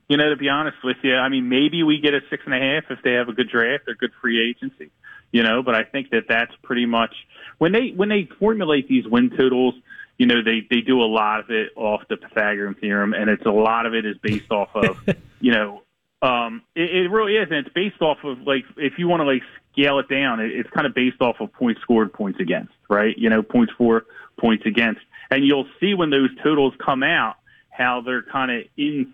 You 0.07 0.17
know, 0.17 0.29
to 0.29 0.35
be 0.35 0.49
honest 0.49 0.77
with 0.83 0.97
you, 1.03 1.15
I 1.15 1.29
mean, 1.29 1.49
maybe 1.49 1.83
we 1.83 1.99
get 1.99 2.13
a 2.13 2.21
six 2.29 2.43
and 2.45 2.53
a 2.53 2.59
half 2.59 2.83
if 2.89 3.03
they 3.03 3.13
have 3.13 3.27
a 3.29 3.33
good 3.33 3.49
draft 3.49 3.87
or 3.87 3.95
good 3.95 4.11
free 4.21 4.49
agency. 4.49 4.91
You 5.31 5.43
know, 5.43 5.63
but 5.63 5.75
I 5.75 5.83
think 5.83 6.11
that 6.11 6.25
that's 6.29 6.53
pretty 6.63 6.85
much 6.85 7.13
when 7.57 7.71
they 7.71 7.89
when 7.89 8.09
they 8.09 8.29
formulate 8.39 8.87
these 8.87 9.05
win 9.05 9.31
totals. 9.31 9.73
You 10.17 10.27
know, 10.27 10.43
they 10.43 10.65
they 10.69 10.81
do 10.81 11.01
a 11.01 11.09
lot 11.09 11.41
of 11.41 11.49
it 11.49 11.71
off 11.75 12.03
the 12.07 12.17
Pythagorean 12.17 12.75
theorem, 12.75 13.13
and 13.13 13.29
it's 13.29 13.45
a 13.45 13.51
lot 13.51 13.85
of 13.85 13.93
it 13.93 14.05
is 14.05 14.17
based 14.21 14.49
off 14.51 14.69
of 14.75 14.97
you 15.41 15.51
know 15.51 15.81
um, 16.25 16.63
it, 16.75 17.05
it 17.05 17.11
really 17.11 17.35
is, 17.35 17.47
and 17.49 17.65
it's 17.65 17.73
based 17.73 18.01
off 18.01 18.17
of 18.23 18.41
like 18.41 18.65
if 18.77 18.93
you 18.97 19.07
want 19.07 19.21
to 19.21 19.25
like 19.25 19.43
scale 19.71 19.99
it 19.99 20.09
down, 20.09 20.39
it, 20.39 20.51
it's 20.51 20.69
kind 20.71 20.87
of 20.87 20.93
based 20.93 21.21
off 21.21 21.35
of 21.39 21.51
points 21.53 21.81
scored, 21.81 22.13
points 22.13 22.39
against, 22.39 22.73
right? 22.89 23.15
You 23.17 23.29
know, 23.29 23.43
points 23.43 23.73
for, 23.77 24.05
points 24.39 24.65
against, 24.65 25.01
and 25.29 25.45
you'll 25.45 25.67
see 25.79 25.93
when 25.93 26.09
those 26.09 26.29
totals 26.43 26.73
come 26.83 27.03
out 27.03 27.35
how 27.69 28.01
they're 28.01 28.23
kind 28.23 28.51
of 28.51 28.63
in 28.77 29.13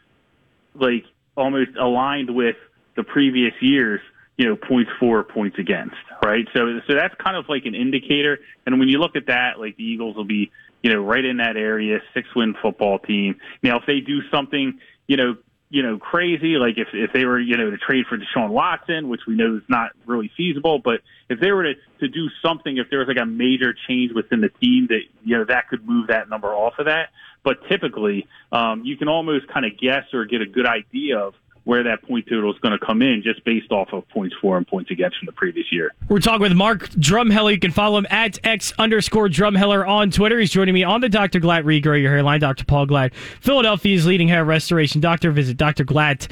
like 0.73 1.05
almost 1.35 1.71
aligned 1.79 2.35
with 2.35 2.55
the 2.95 3.03
previous 3.03 3.53
years, 3.61 4.01
you 4.37 4.47
know, 4.47 4.55
points 4.55 4.91
for, 4.99 5.23
points 5.23 5.57
against, 5.59 5.95
right? 6.23 6.47
So, 6.53 6.79
so 6.87 6.95
that's 6.95 7.13
kind 7.15 7.37
of 7.37 7.45
like 7.47 7.65
an 7.65 7.75
indicator. 7.75 8.39
And 8.65 8.79
when 8.79 8.89
you 8.89 8.99
look 8.99 9.15
at 9.15 9.27
that, 9.27 9.59
like 9.59 9.77
the 9.77 9.83
Eagles 9.83 10.15
will 10.15 10.25
be, 10.25 10.51
you 10.81 10.91
know, 10.91 11.01
right 11.01 11.23
in 11.23 11.37
that 11.37 11.57
area, 11.57 11.99
six 12.13 12.27
win 12.35 12.55
football 12.61 12.99
team. 12.99 13.35
Now, 13.61 13.77
if 13.77 13.85
they 13.85 13.99
do 13.99 14.19
something, 14.31 14.79
you 15.07 15.17
know, 15.17 15.35
you 15.69 15.83
know, 15.83 15.97
crazy, 15.97 16.57
like 16.57 16.77
if, 16.77 16.89
if 16.91 17.13
they 17.13 17.23
were, 17.23 17.39
you 17.39 17.55
know, 17.55 17.69
to 17.69 17.77
trade 17.77 18.05
for 18.09 18.17
Deshaun 18.17 18.49
Watson, 18.49 19.07
which 19.07 19.21
we 19.25 19.35
know 19.35 19.55
is 19.55 19.63
not 19.69 19.91
really 20.05 20.29
feasible, 20.35 20.79
but 20.79 20.99
if 21.29 21.39
they 21.39 21.51
were 21.51 21.63
to, 21.63 21.73
to 22.01 22.09
do 22.09 22.27
something, 22.43 22.77
if 22.77 22.89
there 22.89 22.99
was 22.99 23.07
like 23.07 23.21
a 23.21 23.25
major 23.25 23.73
change 23.87 24.11
within 24.13 24.41
the 24.41 24.49
team 24.49 24.87
that, 24.89 24.99
you 25.23 25.37
know, 25.37 25.45
that 25.45 25.69
could 25.69 25.87
move 25.87 26.07
that 26.07 26.29
number 26.29 26.53
off 26.53 26.73
of 26.77 26.87
that. 26.87 27.09
But 27.43 27.67
typically, 27.67 28.27
um, 28.51 28.83
you 28.85 28.97
can 28.97 29.07
almost 29.07 29.47
kind 29.47 29.65
of 29.65 29.77
guess 29.77 30.13
or 30.13 30.25
get 30.25 30.41
a 30.41 30.45
good 30.45 30.65
idea 30.65 31.17
of 31.17 31.33
where 31.63 31.83
that 31.83 32.01
point 32.03 32.27
total 32.27 32.51
is 32.51 32.59
going 32.59 32.77
to 32.77 32.83
come 32.83 33.01
in 33.01 33.21
just 33.23 33.41
based 33.45 33.71
off 33.71 33.93
of 33.93 34.05
points 34.09 34.35
for 34.41 34.57
and 34.57 34.67
points 34.67 34.91
against 34.91 35.17
from 35.17 35.27
the 35.27 35.31
previous 35.31 35.71
year. 35.71 35.93
We're 36.09 36.19
talking 36.19 36.41
with 36.41 36.51
Mark 36.53 36.89
Drumheller. 36.91 37.51
You 37.51 37.59
can 37.59 37.71
follow 37.71 37.99
him 37.99 38.07
at 38.09 38.39
X 38.43 38.73
underscore 38.79 39.29
Drumheller 39.29 39.87
on 39.87 40.09
Twitter. 40.11 40.37
He's 40.39 40.51
joining 40.51 40.73
me 40.73 40.83
on 40.83 40.99
the 41.01 41.09
Dr. 41.09 41.39
Glatt 41.39 41.63
Regrow 41.63 42.01
Your 42.01 42.11
Hairline. 42.11 42.39
Dr. 42.39 42.65
Paul 42.65 42.87
Glatt, 42.87 43.13
Philadelphia's 43.41 44.07
leading 44.07 44.27
hair 44.27 44.43
restoration 44.43 44.99
doctor. 45.01 45.31
Visit 45.31 45.57
drglatt.com. 45.57 46.31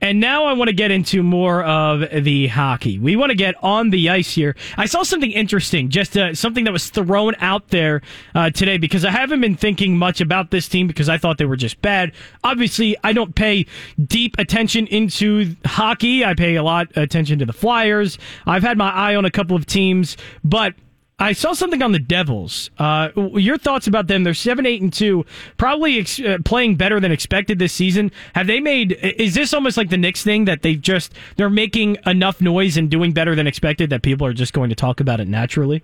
And 0.00 0.20
now 0.20 0.44
I 0.44 0.52
want 0.52 0.68
to 0.68 0.74
get 0.74 0.92
into 0.92 1.22
more 1.22 1.62
of 1.64 2.24
the 2.24 2.48
hockey. 2.48 2.98
We 2.98 3.16
want 3.16 3.30
to 3.30 3.36
get 3.36 3.54
on 3.62 3.88
the 3.90 4.10
ice 4.10 4.32
here. 4.32 4.56
I 4.76 4.86
saw 4.86 5.02
something 5.02 5.32
interesting, 5.32 5.88
just 5.88 6.16
uh, 6.16 6.34
something 6.34 6.64
that 6.64 6.72
was 6.72 6.90
thrown 6.90 7.34
out 7.40 7.68
there 7.68 8.02
uh, 8.34 8.50
today 8.50 8.76
because 8.78 9.04
I 9.04 9.10
haven't 9.10 9.40
been 9.40 9.56
thinking 9.56 9.96
much 9.96 10.20
about 10.20 10.50
this 10.50 10.68
team 10.68 10.86
because 10.86 11.08
I 11.08 11.18
thought 11.18 11.38
they 11.38 11.44
were 11.44 11.56
just 11.56 11.80
bad. 11.82 12.12
Obviously, 12.44 12.96
I 13.02 13.12
don't 13.12 13.34
pay 13.40 13.64
deep 14.06 14.36
attention 14.38 14.86
into 14.88 15.56
hockey. 15.64 16.24
I 16.24 16.34
pay 16.34 16.56
a 16.56 16.62
lot 16.62 16.88
attention 16.94 17.38
to 17.38 17.46
the 17.46 17.54
Flyers. 17.54 18.18
I've 18.46 18.62
had 18.62 18.76
my 18.76 18.90
eye 18.90 19.14
on 19.16 19.24
a 19.24 19.30
couple 19.30 19.56
of 19.56 19.64
teams, 19.64 20.18
but 20.44 20.74
I 21.18 21.32
saw 21.32 21.54
something 21.54 21.82
on 21.82 21.92
the 21.92 21.98
Devils. 21.98 22.70
Uh, 22.78 23.08
your 23.16 23.56
thoughts 23.56 23.86
about 23.86 24.08
them? 24.08 24.24
They're 24.24 24.34
seven, 24.34 24.66
eight, 24.66 24.82
and 24.82 24.92
two, 24.92 25.24
probably 25.56 25.98
ex- 25.98 26.20
uh, 26.20 26.38
playing 26.44 26.76
better 26.76 27.00
than 27.00 27.12
expected 27.12 27.58
this 27.58 27.72
season. 27.72 28.12
Have 28.34 28.46
they 28.46 28.60
made? 28.60 28.92
Is 28.92 29.34
this 29.34 29.54
almost 29.54 29.78
like 29.78 29.88
the 29.88 29.98
Knicks 29.98 30.22
thing 30.22 30.44
that 30.44 30.60
they 30.60 30.74
just 30.74 31.14
they're 31.36 31.48
making 31.48 31.96
enough 32.04 32.42
noise 32.42 32.76
and 32.76 32.90
doing 32.90 33.12
better 33.12 33.34
than 33.34 33.46
expected 33.46 33.88
that 33.88 34.02
people 34.02 34.26
are 34.26 34.34
just 34.34 34.52
going 34.52 34.68
to 34.68 34.76
talk 34.76 35.00
about 35.00 35.18
it 35.18 35.28
naturally? 35.28 35.82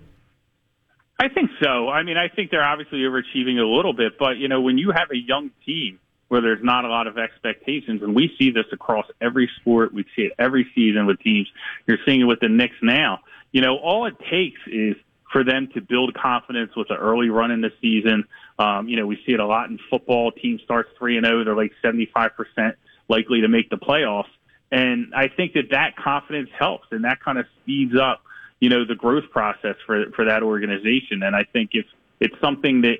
I 1.19 1.29
think 1.29 1.49
so. 1.63 1.89
I 1.89 2.03
mean, 2.03 2.17
I 2.17 2.27
think 2.27 2.51
they're 2.51 2.63
obviously 2.63 2.99
overachieving 2.99 3.57
a 3.57 3.65
little 3.65 3.93
bit, 3.93 4.19
but 4.19 4.37
you 4.37 4.47
know, 4.47 4.61
when 4.61 4.77
you 4.77 4.91
have 4.91 5.09
a 5.11 5.17
young 5.17 5.49
team 5.65 5.99
where 6.27 6.41
there's 6.41 6.63
not 6.63 6.85
a 6.85 6.89
lot 6.89 7.07
of 7.07 7.17
expectations. 7.17 8.01
And 8.01 8.15
we 8.15 8.33
see 8.37 8.51
this 8.51 8.65
across 8.71 9.05
every 9.21 9.49
sport. 9.59 9.93
We 9.93 10.03
see 10.15 10.23
it 10.23 10.33
every 10.37 10.67
season 10.75 11.05
with 11.05 11.19
teams. 11.19 11.47
You're 11.85 11.99
seeing 12.05 12.21
it 12.21 12.25
with 12.25 12.39
the 12.39 12.49
Knicks 12.49 12.75
now. 12.81 13.19
You 13.51 13.61
know, 13.61 13.77
all 13.77 14.05
it 14.05 14.15
takes 14.29 14.59
is 14.67 14.95
for 15.31 15.43
them 15.43 15.69
to 15.73 15.81
build 15.81 16.13
confidence 16.13 16.75
with 16.75 16.89
an 16.89 16.97
early 16.97 17.29
run 17.29 17.51
in 17.51 17.61
the 17.61 17.71
season. 17.81 18.25
Um, 18.59 18.87
you 18.87 18.95
know, 18.95 19.05
we 19.05 19.17
see 19.25 19.33
it 19.33 19.39
a 19.39 19.45
lot 19.45 19.69
in 19.69 19.79
football. 19.89 20.31
Team 20.31 20.59
starts 20.63 20.89
three 20.97 21.17
and 21.17 21.25
zero, 21.25 21.43
they're 21.43 21.55
like 21.55 21.73
seventy 21.81 22.09
five 22.13 22.35
percent 22.35 22.75
likely 23.09 23.41
to 23.41 23.47
make 23.47 23.69
the 23.69 23.77
playoffs, 23.77 24.31
and 24.71 25.13
I 25.15 25.27
think 25.29 25.53
that 25.53 25.69
that 25.71 25.95
confidence 25.95 26.49
helps, 26.57 26.87
and 26.91 27.03
that 27.05 27.21
kind 27.21 27.37
of 27.37 27.45
speeds 27.61 27.95
up, 27.95 28.21
you 28.59 28.69
know, 28.69 28.85
the 28.85 28.95
growth 28.95 29.29
process 29.31 29.75
for 29.85 30.11
for 30.11 30.25
that 30.25 30.43
organization. 30.43 31.23
And 31.23 31.35
I 31.35 31.43
think 31.43 31.71
if 31.73 31.85
it's 32.19 32.35
something 32.41 32.81
that 32.81 32.97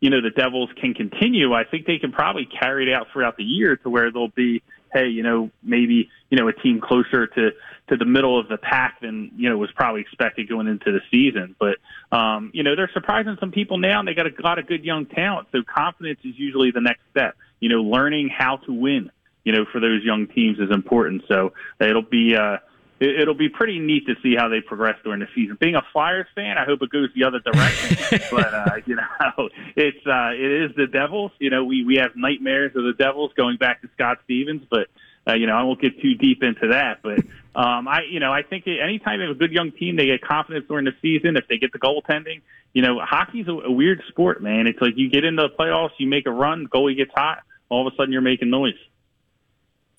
you 0.00 0.08
know, 0.08 0.20
the 0.20 0.30
Devils 0.30 0.70
can 0.80 0.94
continue, 0.94 1.52
I 1.52 1.64
think 1.64 1.86
they 1.86 1.98
can 1.98 2.10
probably 2.10 2.46
carry 2.46 2.90
it 2.90 2.94
out 2.94 3.08
throughout 3.12 3.36
the 3.36 3.44
year 3.44 3.76
to 3.76 3.90
where 3.90 4.10
they'll 4.10 4.28
be, 4.28 4.62
hey, 4.92 5.08
you 5.08 5.22
know, 5.22 5.50
maybe, 5.62 6.10
you 6.30 6.38
know, 6.38 6.48
a 6.48 6.52
team 6.52 6.80
closer 6.80 7.26
to, 7.26 7.50
to 7.88 7.96
the 7.96 8.06
middle 8.06 8.38
of 8.40 8.48
the 8.48 8.56
pack 8.56 9.00
than, 9.02 9.30
you 9.36 9.50
know, 9.50 9.58
was 9.58 9.70
probably 9.72 10.00
expected 10.00 10.48
going 10.48 10.66
into 10.66 10.90
the 10.90 11.00
season. 11.10 11.54
But, 11.58 11.76
um, 12.16 12.50
you 12.54 12.62
know, 12.62 12.74
they're 12.74 12.90
surprising 12.94 13.36
some 13.38 13.52
people 13.52 13.78
now 13.78 13.98
and 14.00 14.08
they 14.08 14.14
got 14.14 14.26
a 14.26 14.32
lot 14.42 14.58
of 14.58 14.66
good 14.66 14.84
young 14.84 15.06
talent. 15.06 15.48
So 15.52 15.62
confidence 15.62 16.20
is 16.24 16.34
usually 16.36 16.70
the 16.70 16.80
next 16.80 17.02
step. 17.10 17.36
You 17.60 17.68
know, 17.68 17.82
learning 17.82 18.30
how 18.30 18.56
to 18.56 18.72
win, 18.72 19.10
you 19.44 19.52
know, 19.52 19.66
for 19.70 19.80
those 19.80 20.02
young 20.02 20.26
teams 20.28 20.58
is 20.58 20.70
important. 20.70 21.24
So 21.28 21.52
it'll 21.78 22.02
be, 22.02 22.34
uh, 22.34 22.56
it, 23.00 23.26
will 23.26 23.34
be 23.34 23.48
pretty 23.48 23.78
neat 23.78 24.06
to 24.06 24.14
see 24.22 24.36
how 24.36 24.48
they 24.48 24.60
progress 24.60 24.96
during 25.02 25.20
the 25.20 25.28
season. 25.34 25.56
Being 25.58 25.74
a 25.74 25.82
Flyers 25.92 26.26
fan, 26.34 26.58
I 26.58 26.66
hope 26.66 26.82
it 26.82 26.90
goes 26.90 27.08
the 27.14 27.24
other 27.24 27.40
direction. 27.40 28.20
but 28.30 28.52
uh, 28.52 28.76
you 28.84 28.96
know, 28.96 29.48
it's 29.74 30.06
uh, 30.06 30.32
it 30.34 30.70
is 30.70 30.76
the 30.76 30.86
Devils. 30.86 31.32
You 31.38 31.50
know, 31.50 31.64
we 31.64 31.84
we 31.84 31.96
have 31.96 32.14
nightmares 32.14 32.76
of 32.76 32.84
the 32.84 32.92
Devils 32.92 33.32
going 33.36 33.56
back 33.56 33.80
to 33.80 33.88
Scott 33.94 34.18
Stevens, 34.24 34.62
but 34.70 34.88
uh, 35.26 35.34
you 35.34 35.46
know, 35.46 35.54
I 35.54 35.62
won't 35.62 35.80
get 35.80 36.00
too 36.00 36.14
deep 36.14 36.42
into 36.42 36.68
that. 36.68 37.00
But 37.02 37.20
um, 37.54 37.88
I, 37.88 38.02
you 38.10 38.20
know, 38.20 38.32
I 38.32 38.42
think 38.42 38.66
anytime 38.66 39.20
you 39.20 39.28
have 39.28 39.36
a 39.36 39.38
good 39.38 39.52
young 39.52 39.72
team, 39.72 39.96
they 39.96 40.06
get 40.06 40.20
confidence 40.20 40.66
during 40.68 40.84
the 40.84 40.94
season. 41.00 41.36
If 41.36 41.48
they 41.48 41.56
get 41.56 41.72
the 41.72 41.78
goaltending, 41.78 42.42
you 42.74 42.82
know, 42.82 43.00
hockey's 43.02 43.48
a, 43.48 43.52
a 43.52 43.70
weird 43.70 44.02
sport, 44.08 44.42
man. 44.42 44.66
It's 44.66 44.80
like 44.80 44.94
you 44.96 45.08
get 45.08 45.24
into 45.24 45.42
the 45.42 45.48
playoffs, 45.48 45.92
you 45.98 46.06
make 46.06 46.26
a 46.26 46.30
run, 46.30 46.68
goalie 46.68 46.96
gets 46.96 47.12
hot, 47.14 47.42
all 47.70 47.86
of 47.86 47.92
a 47.92 47.96
sudden 47.96 48.12
you're 48.12 48.22
making 48.22 48.50
noise. 48.50 48.74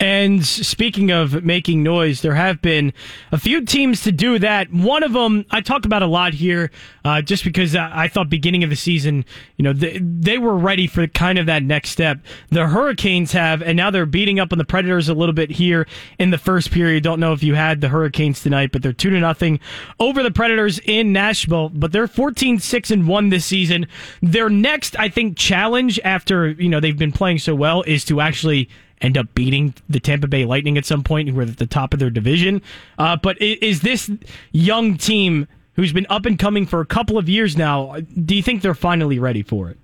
And 0.01 0.43
speaking 0.43 1.11
of 1.11 1.43
making 1.43 1.83
noise, 1.83 2.21
there 2.21 2.33
have 2.33 2.59
been 2.59 2.91
a 3.31 3.37
few 3.37 3.63
teams 3.63 4.01
to 4.01 4.11
do 4.11 4.39
that. 4.39 4.73
One 4.73 5.03
of 5.03 5.13
them 5.13 5.45
I 5.51 5.61
talk 5.61 5.85
about 5.85 6.01
a 6.01 6.07
lot 6.07 6.33
here, 6.33 6.71
uh, 7.05 7.21
just 7.21 7.43
because 7.43 7.75
I 7.75 8.07
thought 8.07 8.27
beginning 8.27 8.63
of 8.63 8.71
the 8.71 8.75
season, 8.75 9.23
you 9.57 9.63
know, 9.63 9.73
they, 9.73 9.99
they 10.01 10.39
were 10.39 10.57
ready 10.57 10.87
for 10.87 11.05
kind 11.05 11.37
of 11.37 11.45
that 11.45 11.61
next 11.61 11.91
step. 11.91 12.17
The 12.49 12.65
Hurricanes 12.65 13.31
have, 13.33 13.61
and 13.61 13.77
now 13.77 13.91
they're 13.91 14.07
beating 14.07 14.39
up 14.39 14.51
on 14.51 14.57
the 14.57 14.65
Predators 14.65 15.07
a 15.07 15.13
little 15.13 15.33
bit 15.33 15.51
here 15.51 15.85
in 16.17 16.31
the 16.31 16.39
first 16.39 16.71
period. 16.71 17.03
Don't 17.03 17.19
know 17.19 17.33
if 17.33 17.43
you 17.43 17.53
had 17.53 17.79
the 17.79 17.89
Hurricanes 17.89 18.41
tonight, 18.41 18.71
but 18.71 18.81
they're 18.81 18.93
two 18.93 19.11
to 19.11 19.19
nothing 19.19 19.59
over 19.99 20.23
the 20.23 20.31
Predators 20.31 20.79
in 20.79 21.13
Nashville. 21.13 21.69
But 21.69 21.91
they're 21.91 22.07
14 22.07 22.57
6 22.57 22.89
and 22.89 23.07
1 23.07 23.29
this 23.29 23.45
season. 23.45 23.85
Their 24.23 24.49
next, 24.49 24.97
I 24.97 25.09
think, 25.09 25.37
challenge 25.37 25.99
after, 26.03 26.49
you 26.49 26.69
know, 26.69 26.79
they've 26.79 26.97
been 26.97 27.11
playing 27.11 27.37
so 27.37 27.53
well 27.53 27.83
is 27.83 28.03
to 28.05 28.19
actually 28.19 28.67
end 29.01 29.17
up 29.17 29.33
beating 29.33 29.73
the 29.89 29.99
Tampa 29.99 30.27
Bay 30.27 30.45
Lightning 30.45 30.77
at 30.77 30.85
some 30.85 31.03
point, 31.03 31.29
who 31.29 31.39
are 31.39 31.43
at 31.43 31.57
the 31.57 31.65
top 31.65 31.93
of 31.93 31.99
their 31.99 32.09
division. 32.09 32.61
Uh, 32.97 33.17
but 33.17 33.41
is 33.41 33.81
this 33.81 34.09
young 34.51 34.97
team 34.97 35.47
who's 35.75 35.93
been 35.93 36.07
up 36.09 36.25
and 36.25 36.37
coming 36.37 36.65
for 36.65 36.81
a 36.81 36.85
couple 36.85 37.17
of 37.17 37.27
years 37.27 37.57
now? 37.57 37.97
Do 38.25 38.35
you 38.35 38.43
think 38.43 38.61
they're 38.61 38.73
finally 38.73 39.19
ready 39.19 39.43
for 39.43 39.69
it? 39.69 39.77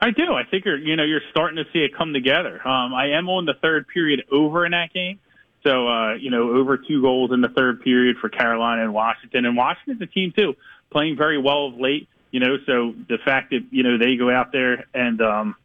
I 0.00 0.10
do. 0.10 0.32
I 0.32 0.44
think 0.44 0.64
you're, 0.64 0.78
you 0.78 0.96
know, 0.96 1.04
you're 1.04 1.20
starting 1.30 1.56
to 1.56 1.64
see 1.72 1.80
it 1.80 1.94
come 1.94 2.12
together. 2.14 2.66
Um, 2.66 2.94
I 2.94 3.10
am 3.10 3.28
on 3.28 3.44
the 3.44 3.54
third 3.60 3.86
period 3.88 4.24
over 4.32 4.64
in 4.64 4.72
that 4.72 4.92
game. 4.94 5.20
So, 5.62 5.88
uh, 5.88 6.14
you 6.14 6.30
know, 6.30 6.56
over 6.56 6.78
two 6.78 7.02
goals 7.02 7.32
in 7.32 7.42
the 7.42 7.50
third 7.50 7.82
period 7.82 8.16
for 8.18 8.30
Carolina 8.30 8.82
and 8.82 8.94
Washington. 8.94 9.44
And 9.44 9.56
Washington's 9.58 10.00
a 10.00 10.06
team, 10.06 10.32
too, 10.34 10.56
playing 10.90 11.16
very 11.18 11.36
well 11.36 11.66
of 11.66 11.74
late. 11.78 12.08
You 12.30 12.40
know, 12.40 12.56
so 12.64 12.94
the 13.08 13.18
fact 13.24 13.50
that, 13.50 13.66
you 13.70 13.82
know, 13.82 13.98
they 13.98 14.16
go 14.16 14.30
out 14.30 14.52
there 14.52 14.86
and, 14.94 15.20
um, 15.20 15.56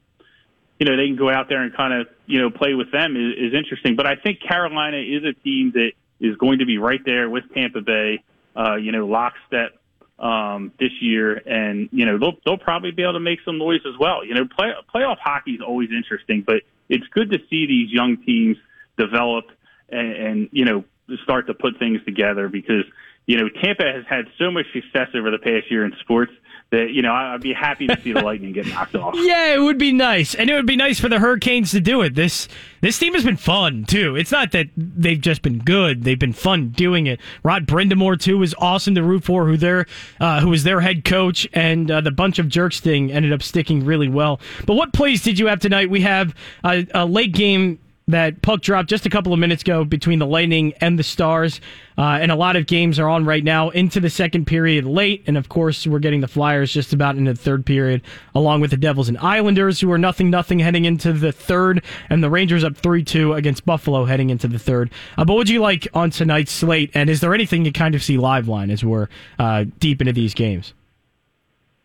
you 0.79 0.85
know, 0.85 0.97
they 0.97 1.07
can 1.07 1.15
go 1.15 1.31
out 1.31 1.47
there 1.49 1.61
and 1.61 1.75
kind 1.75 1.93
of, 1.93 2.07
you 2.25 2.41
know, 2.41 2.49
play 2.49 2.73
with 2.73 2.91
them 2.91 3.15
is, 3.15 3.51
is 3.51 3.53
interesting. 3.53 3.95
But 3.95 4.07
I 4.07 4.15
think 4.15 4.41
Carolina 4.41 4.97
is 4.97 5.23
a 5.23 5.33
team 5.33 5.71
that 5.73 5.91
is 6.19 6.35
going 6.37 6.59
to 6.59 6.65
be 6.65 6.77
right 6.77 6.99
there 7.05 7.29
with 7.29 7.43
Tampa 7.53 7.81
Bay, 7.81 8.23
uh, 8.55 8.75
you 8.75 8.91
know, 8.91 9.07
lockstep 9.07 9.79
um, 10.19 10.71
this 10.79 10.91
year, 11.01 11.35
and 11.35 11.89
you 11.91 12.05
know 12.05 12.17
they'll 12.17 12.37
they'll 12.45 12.57
probably 12.57 12.91
be 12.91 13.03
able 13.03 13.13
to 13.13 13.19
make 13.19 13.39
some 13.43 13.57
noise 13.57 13.81
as 13.85 13.97
well. 13.99 14.23
You 14.23 14.35
know, 14.35 14.45
play, 14.45 14.71
playoff 14.93 15.17
hockey 15.17 15.51
is 15.51 15.61
always 15.61 15.89
interesting, 15.91 16.43
but 16.45 16.61
it's 16.89 17.05
good 17.07 17.31
to 17.31 17.39
see 17.49 17.67
these 17.67 17.91
young 17.91 18.17
teams 18.23 18.57
develop 18.97 19.45
and, 19.89 20.11
and 20.11 20.49
you 20.51 20.65
know 20.65 20.83
start 21.23 21.47
to 21.47 21.53
put 21.53 21.79
things 21.79 21.99
together 22.05 22.47
because 22.47 22.85
you 23.25 23.37
know 23.37 23.49
Tampa 23.61 23.83
has 23.83 24.05
had 24.09 24.25
so 24.39 24.51
much 24.51 24.65
success 24.73 25.09
over 25.15 25.31
the 25.31 25.37
past 25.37 25.69
year 25.69 25.83
in 25.85 25.93
sports 25.99 26.31
that 26.71 26.91
you 26.91 27.01
know 27.01 27.13
I'd 27.13 27.41
be 27.41 27.53
happy 27.53 27.87
to 27.87 27.99
see 28.01 28.11
the 28.11 28.21
Lightning 28.21 28.51
get 28.51 28.67
knocked 28.67 28.95
off. 28.95 29.15
Yeah, 29.25 29.53
it 29.55 29.59
would 29.59 29.77
be 29.77 29.91
nice, 29.91 30.35
and 30.35 30.49
it 30.49 30.55
would 30.55 30.65
be 30.65 30.75
nice 30.75 30.99
for 30.99 31.09
the 31.09 31.19
Hurricanes 31.19 31.71
to 31.71 31.79
do 31.79 32.01
it. 32.01 32.15
This 32.15 32.47
this 32.81 32.99
team 32.99 33.13
has 33.13 33.23
been 33.23 33.37
fun 33.37 33.85
too. 33.85 34.15
It's 34.15 34.31
not 34.31 34.51
that 34.51 34.67
they've 34.75 35.19
just 35.19 35.41
been 35.41 35.59
good; 35.59 36.03
they've 36.03 36.19
been 36.19 36.33
fun 36.33 36.69
doing 36.69 37.07
it. 37.07 37.19
Rod 37.43 37.65
Brind'Amour 37.65 38.19
too 38.19 38.37
was 38.37 38.53
awesome 38.59 38.93
to 38.95 39.03
root 39.03 39.23
for, 39.23 39.45
who 39.45 39.57
their 39.57 39.85
uh, 40.19 40.41
who 40.41 40.49
was 40.49 40.63
their 40.63 40.81
head 40.81 41.05
coach, 41.05 41.47
and 41.53 41.89
uh, 41.89 42.01
the 42.01 42.11
bunch 42.11 42.39
of 42.39 42.49
jerks 42.49 42.79
thing 42.79 43.11
ended 43.11 43.33
up 43.33 43.41
sticking 43.41 43.85
really 43.85 44.09
well. 44.09 44.39
But 44.65 44.75
what 44.75 44.93
plays 44.93 45.23
did 45.23 45.39
you 45.39 45.47
have 45.47 45.59
tonight? 45.59 45.89
We 45.89 46.01
have 46.01 46.35
a, 46.63 46.85
a 46.93 47.05
late 47.05 47.33
game 47.33 47.79
that 48.07 48.41
puck 48.43 48.61
dropped 48.61 48.87
just 48.87 49.05
a 49.05 49.09
couple 49.09 49.33
of 49.33 49.39
minutes 49.39 49.63
ago 49.63 49.83
between 49.83 50.19
the 50.19 50.27
Lightning 50.27 50.73
and 50.79 50.99
the 50.99 51.03
Stars. 51.03 51.59
Uh, 51.97 52.19
and 52.21 52.31
a 52.31 52.35
lot 52.35 52.55
of 52.55 52.67
games 52.67 52.99
are 52.99 53.09
on 53.09 53.25
right 53.25 53.43
now 53.43 53.69
into 53.69 53.99
the 53.99 54.09
second 54.09 54.45
period 54.45 54.85
late. 54.85 55.23
And 55.27 55.37
of 55.37 55.49
course, 55.49 55.87
we're 55.87 55.99
getting 55.99 56.21
the 56.21 56.27
Flyers 56.27 56.71
just 56.71 56.93
about 56.93 57.15
into 57.15 57.33
the 57.33 57.39
third 57.39 57.65
period, 57.65 58.01
along 58.35 58.61
with 58.61 58.71
the 58.71 58.77
Devils 58.77 59.09
and 59.09 59.17
Islanders, 59.17 59.79
who 59.79 59.91
are 59.91 59.97
nothing 59.97 60.29
nothing 60.29 60.59
heading 60.59 60.85
into 60.85 61.13
the 61.13 61.31
third, 61.31 61.83
and 62.09 62.23
the 62.23 62.29
Rangers 62.29 62.63
up 62.63 62.77
3 62.77 63.03
2 63.03 63.33
against 63.33 63.65
Buffalo 63.65 64.05
heading 64.05 64.29
into 64.29 64.47
the 64.47 64.59
third. 64.59 64.91
Uh, 65.17 65.25
but 65.25 65.33
what 65.33 65.39
would 65.39 65.49
you 65.49 65.61
like 65.61 65.87
on 65.93 66.09
tonight's 66.09 66.51
slate? 66.51 66.91
And 66.93 67.09
is 67.09 67.21
there 67.21 67.33
anything 67.33 67.65
you 67.65 67.71
kind 67.71 67.95
of 67.95 68.03
see 68.03 68.17
live 68.17 68.47
line 68.47 68.69
as 68.69 68.83
we're 68.83 69.07
uh, 69.39 69.65
deep 69.79 70.01
into 70.01 70.13
these 70.13 70.33
games? 70.33 70.73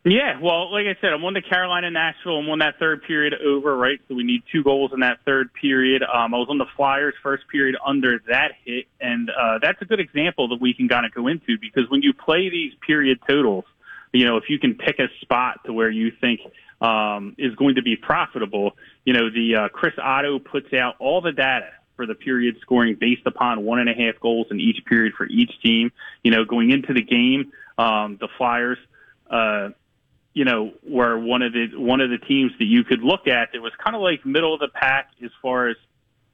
Yeah, 0.02 0.40
well, 0.40 0.72
like 0.72 0.86
I 0.86 0.98
said, 1.02 1.12
I'm 1.12 1.22
on 1.26 1.34
the 1.34 1.42
Carolina 1.42 1.90
Nashville. 1.90 2.38
and 2.38 2.48
won 2.48 2.60
that 2.60 2.78
third 2.78 3.02
period 3.02 3.34
over, 3.34 3.76
right? 3.76 4.00
So 4.08 4.14
we 4.14 4.24
need 4.24 4.42
two 4.50 4.62
goals 4.62 4.92
in 4.94 5.00
that 5.00 5.18
third 5.26 5.52
period. 5.52 6.02
Um, 6.02 6.34
I 6.34 6.38
was 6.38 6.46
on 6.48 6.56
the 6.56 6.66
Flyers 6.74 7.12
first 7.22 7.46
period 7.48 7.76
under 7.84 8.18
that 8.28 8.52
hit, 8.64 8.86
and 8.98 9.28
uh, 9.28 9.58
that's 9.60 9.80
a 9.82 9.84
good 9.84 10.00
example 10.00 10.48
that 10.48 10.60
we 10.60 10.72
can 10.72 10.88
kind 10.88 11.04
of 11.04 11.12
go 11.12 11.26
into 11.26 11.58
because 11.60 11.90
when 11.90 12.00
you 12.00 12.14
play 12.14 12.48
these 12.48 12.72
period 12.86 13.18
totals, 13.28 13.66
you 14.12 14.24
know, 14.24 14.38
if 14.38 14.44
you 14.48 14.58
can 14.58 14.74
pick 14.74 14.98
a 15.00 15.08
spot 15.20 15.60
to 15.66 15.72
where 15.74 15.90
you 15.90 16.12
think 16.18 16.40
um, 16.80 17.34
is 17.36 17.54
going 17.56 17.74
to 17.74 17.82
be 17.82 17.94
profitable, 17.94 18.78
you 19.04 19.12
know, 19.12 19.28
the 19.28 19.54
uh, 19.56 19.68
Chris 19.68 19.94
Otto 20.02 20.38
puts 20.38 20.72
out 20.72 20.94
all 20.98 21.20
the 21.20 21.32
data 21.32 21.68
for 21.96 22.06
the 22.06 22.14
period 22.14 22.56
scoring 22.62 22.96
based 22.98 23.26
upon 23.26 23.66
one 23.66 23.78
and 23.78 23.90
a 23.90 23.92
half 23.92 24.18
goals 24.18 24.46
in 24.50 24.60
each 24.60 24.82
period 24.86 25.12
for 25.12 25.26
each 25.26 25.52
team. 25.62 25.92
You 26.22 26.30
know, 26.30 26.46
going 26.46 26.70
into 26.70 26.94
the 26.94 27.02
game, 27.02 27.52
um, 27.76 28.16
the 28.18 28.28
Flyers. 28.38 28.78
Uh, 29.30 29.68
you 30.32 30.44
know, 30.44 30.72
were 30.88 31.18
one 31.18 31.42
of 31.42 31.52
the 31.52 31.68
one 31.74 32.00
of 32.00 32.10
the 32.10 32.18
teams 32.18 32.52
that 32.58 32.64
you 32.64 32.84
could 32.84 33.02
look 33.02 33.26
at 33.26 33.52
that 33.52 33.60
was 33.60 33.72
kind 33.82 33.96
of 33.96 34.02
like 34.02 34.24
middle 34.24 34.54
of 34.54 34.60
the 34.60 34.68
pack 34.68 35.10
as 35.24 35.30
far 35.42 35.68
as 35.68 35.76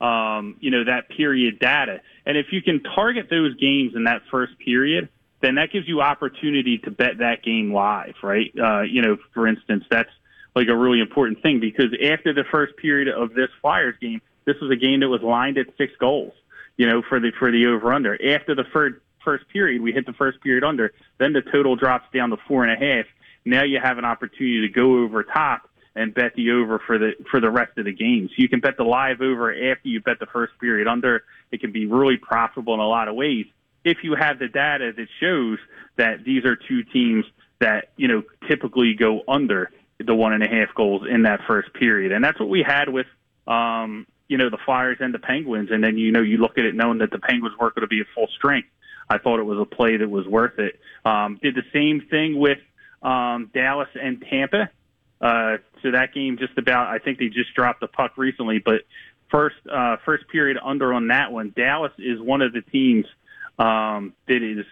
um, 0.00 0.56
you 0.60 0.70
know 0.70 0.84
that 0.84 1.08
period 1.08 1.58
data. 1.58 2.00
And 2.26 2.36
if 2.36 2.46
you 2.52 2.60
can 2.60 2.82
target 2.82 3.28
those 3.30 3.54
games 3.56 3.94
in 3.94 4.04
that 4.04 4.22
first 4.30 4.58
period, 4.58 5.08
then 5.40 5.54
that 5.54 5.72
gives 5.72 5.88
you 5.88 6.02
opportunity 6.02 6.78
to 6.78 6.90
bet 6.90 7.18
that 7.18 7.42
game 7.42 7.72
live, 7.72 8.14
right? 8.22 8.52
Uh, 8.58 8.82
you 8.82 9.00
know, 9.00 9.16
for 9.32 9.46
instance, 9.46 9.84
that's 9.90 10.10
like 10.54 10.68
a 10.68 10.76
really 10.76 11.00
important 11.00 11.42
thing 11.42 11.60
because 11.60 11.92
after 12.04 12.34
the 12.34 12.44
first 12.50 12.76
period 12.76 13.08
of 13.08 13.32
this 13.34 13.48
Flyers 13.62 13.94
game, 14.00 14.20
this 14.44 14.56
was 14.60 14.70
a 14.70 14.76
game 14.76 15.00
that 15.00 15.08
was 15.08 15.22
lined 15.22 15.56
at 15.56 15.66
six 15.78 15.92
goals. 15.98 16.32
You 16.76 16.86
know, 16.86 17.00
for 17.08 17.18
the 17.18 17.32
for 17.38 17.50
the 17.50 17.66
over 17.66 17.94
under. 17.94 18.14
After 18.14 18.54
the 18.54 18.64
first 18.70 18.96
first 19.24 19.48
period, 19.48 19.80
we 19.80 19.92
hit 19.92 20.04
the 20.04 20.12
first 20.12 20.42
period 20.42 20.62
under. 20.62 20.92
Then 21.16 21.32
the 21.32 21.40
total 21.40 21.74
drops 21.76 22.04
down 22.12 22.28
to 22.30 22.36
four 22.46 22.64
and 22.64 22.70
a 22.70 22.76
half 22.76 23.06
now 23.46 23.64
you 23.64 23.78
have 23.82 23.98
an 23.98 24.04
opportunity 24.04 24.66
to 24.66 24.68
go 24.68 24.98
over 24.98 25.22
top 25.22 25.70
and 25.94 26.12
bet 26.12 26.34
the 26.34 26.50
over 26.50 26.78
for 26.86 26.98
the 26.98 27.12
for 27.30 27.40
the 27.40 27.50
rest 27.50 27.78
of 27.78 27.86
the 27.86 27.92
game. 27.92 28.28
So 28.28 28.34
you 28.36 28.48
can 28.48 28.60
bet 28.60 28.76
the 28.76 28.84
live 28.84 29.22
over 29.22 29.50
after 29.50 29.88
you 29.88 30.00
bet 30.00 30.18
the 30.18 30.26
first 30.26 30.52
period 30.60 30.86
under. 30.86 31.24
It 31.50 31.60
can 31.60 31.72
be 31.72 31.86
really 31.86 32.18
profitable 32.18 32.74
in 32.74 32.80
a 32.80 32.88
lot 32.88 33.08
of 33.08 33.14
ways 33.14 33.46
if 33.86 33.98
you 34.02 34.16
have 34.16 34.40
the 34.40 34.48
data 34.48 34.92
that 34.96 35.06
shows 35.20 35.58
that 35.96 36.24
these 36.24 36.44
are 36.44 36.56
two 36.56 36.82
teams 36.82 37.24
that 37.60 37.90
you 37.96 38.08
know 38.08 38.22
typically 38.48 38.94
go 38.94 39.22
under 39.28 39.70
the 40.04 40.14
one 40.14 40.34
and 40.34 40.42
a 40.42 40.48
half 40.48 40.74
goals 40.74 41.02
in 41.08 41.22
that 41.22 41.40
first 41.46 41.72
period, 41.72 42.12
and 42.12 42.22
that's 42.22 42.38
what 42.38 42.48
we 42.48 42.62
had 42.66 42.88
with 42.88 43.06
um, 43.46 44.06
you 44.28 44.36
know 44.36 44.50
the 44.50 44.58
Flyers 44.66 44.98
and 45.00 45.14
the 45.14 45.18
Penguins. 45.20 45.70
And 45.70 45.82
then 45.82 45.96
you 45.96 46.10
know 46.10 46.20
you 46.20 46.36
look 46.38 46.58
at 46.58 46.64
it 46.64 46.74
knowing 46.74 46.98
that 46.98 47.12
the 47.12 47.20
Penguins 47.20 47.56
weren't 47.58 47.74
going 47.74 47.82
to 47.82 47.88
be 47.88 48.00
at 48.00 48.06
full 48.14 48.28
strength. 48.36 48.68
I 49.08 49.18
thought 49.18 49.38
it 49.38 49.44
was 49.44 49.58
a 49.60 49.64
play 49.64 49.96
that 49.96 50.10
was 50.10 50.26
worth 50.26 50.58
it. 50.58 50.80
Um, 51.04 51.38
did 51.40 51.54
the 51.54 51.62
same 51.72 52.06
thing 52.10 52.38
with 52.38 52.58
um, 53.02 53.50
Dallas 53.52 53.88
and 54.00 54.24
Tampa. 54.28 54.70
Uh, 55.20 55.56
so 55.82 55.92
that 55.92 56.12
game 56.12 56.36
just 56.38 56.56
about, 56.58 56.88
I 56.88 56.98
think 56.98 57.18
they 57.18 57.28
just 57.28 57.54
dropped 57.54 57.80
the 57.80 57.86
puck 57.86 58.12
recently, 58.16 58.58
but 58.58 58.82
first, 59.30 59.56
uh, 59.70 59.96
first 60.04 60.28
period 60.28 60.58
under 60.62 60.92
on 60.92 61.08
that 61.08 61.32
one. 61.32 61.52
Dallas 61.56 61.92
is 61.98 62.20
one 62.20 62.42
of 62.42 62.52
the 62.52 62.62
teams, 62.62 63.06
um, 63.58 64.12
that 64.28 64.42
is, 64.42 64.66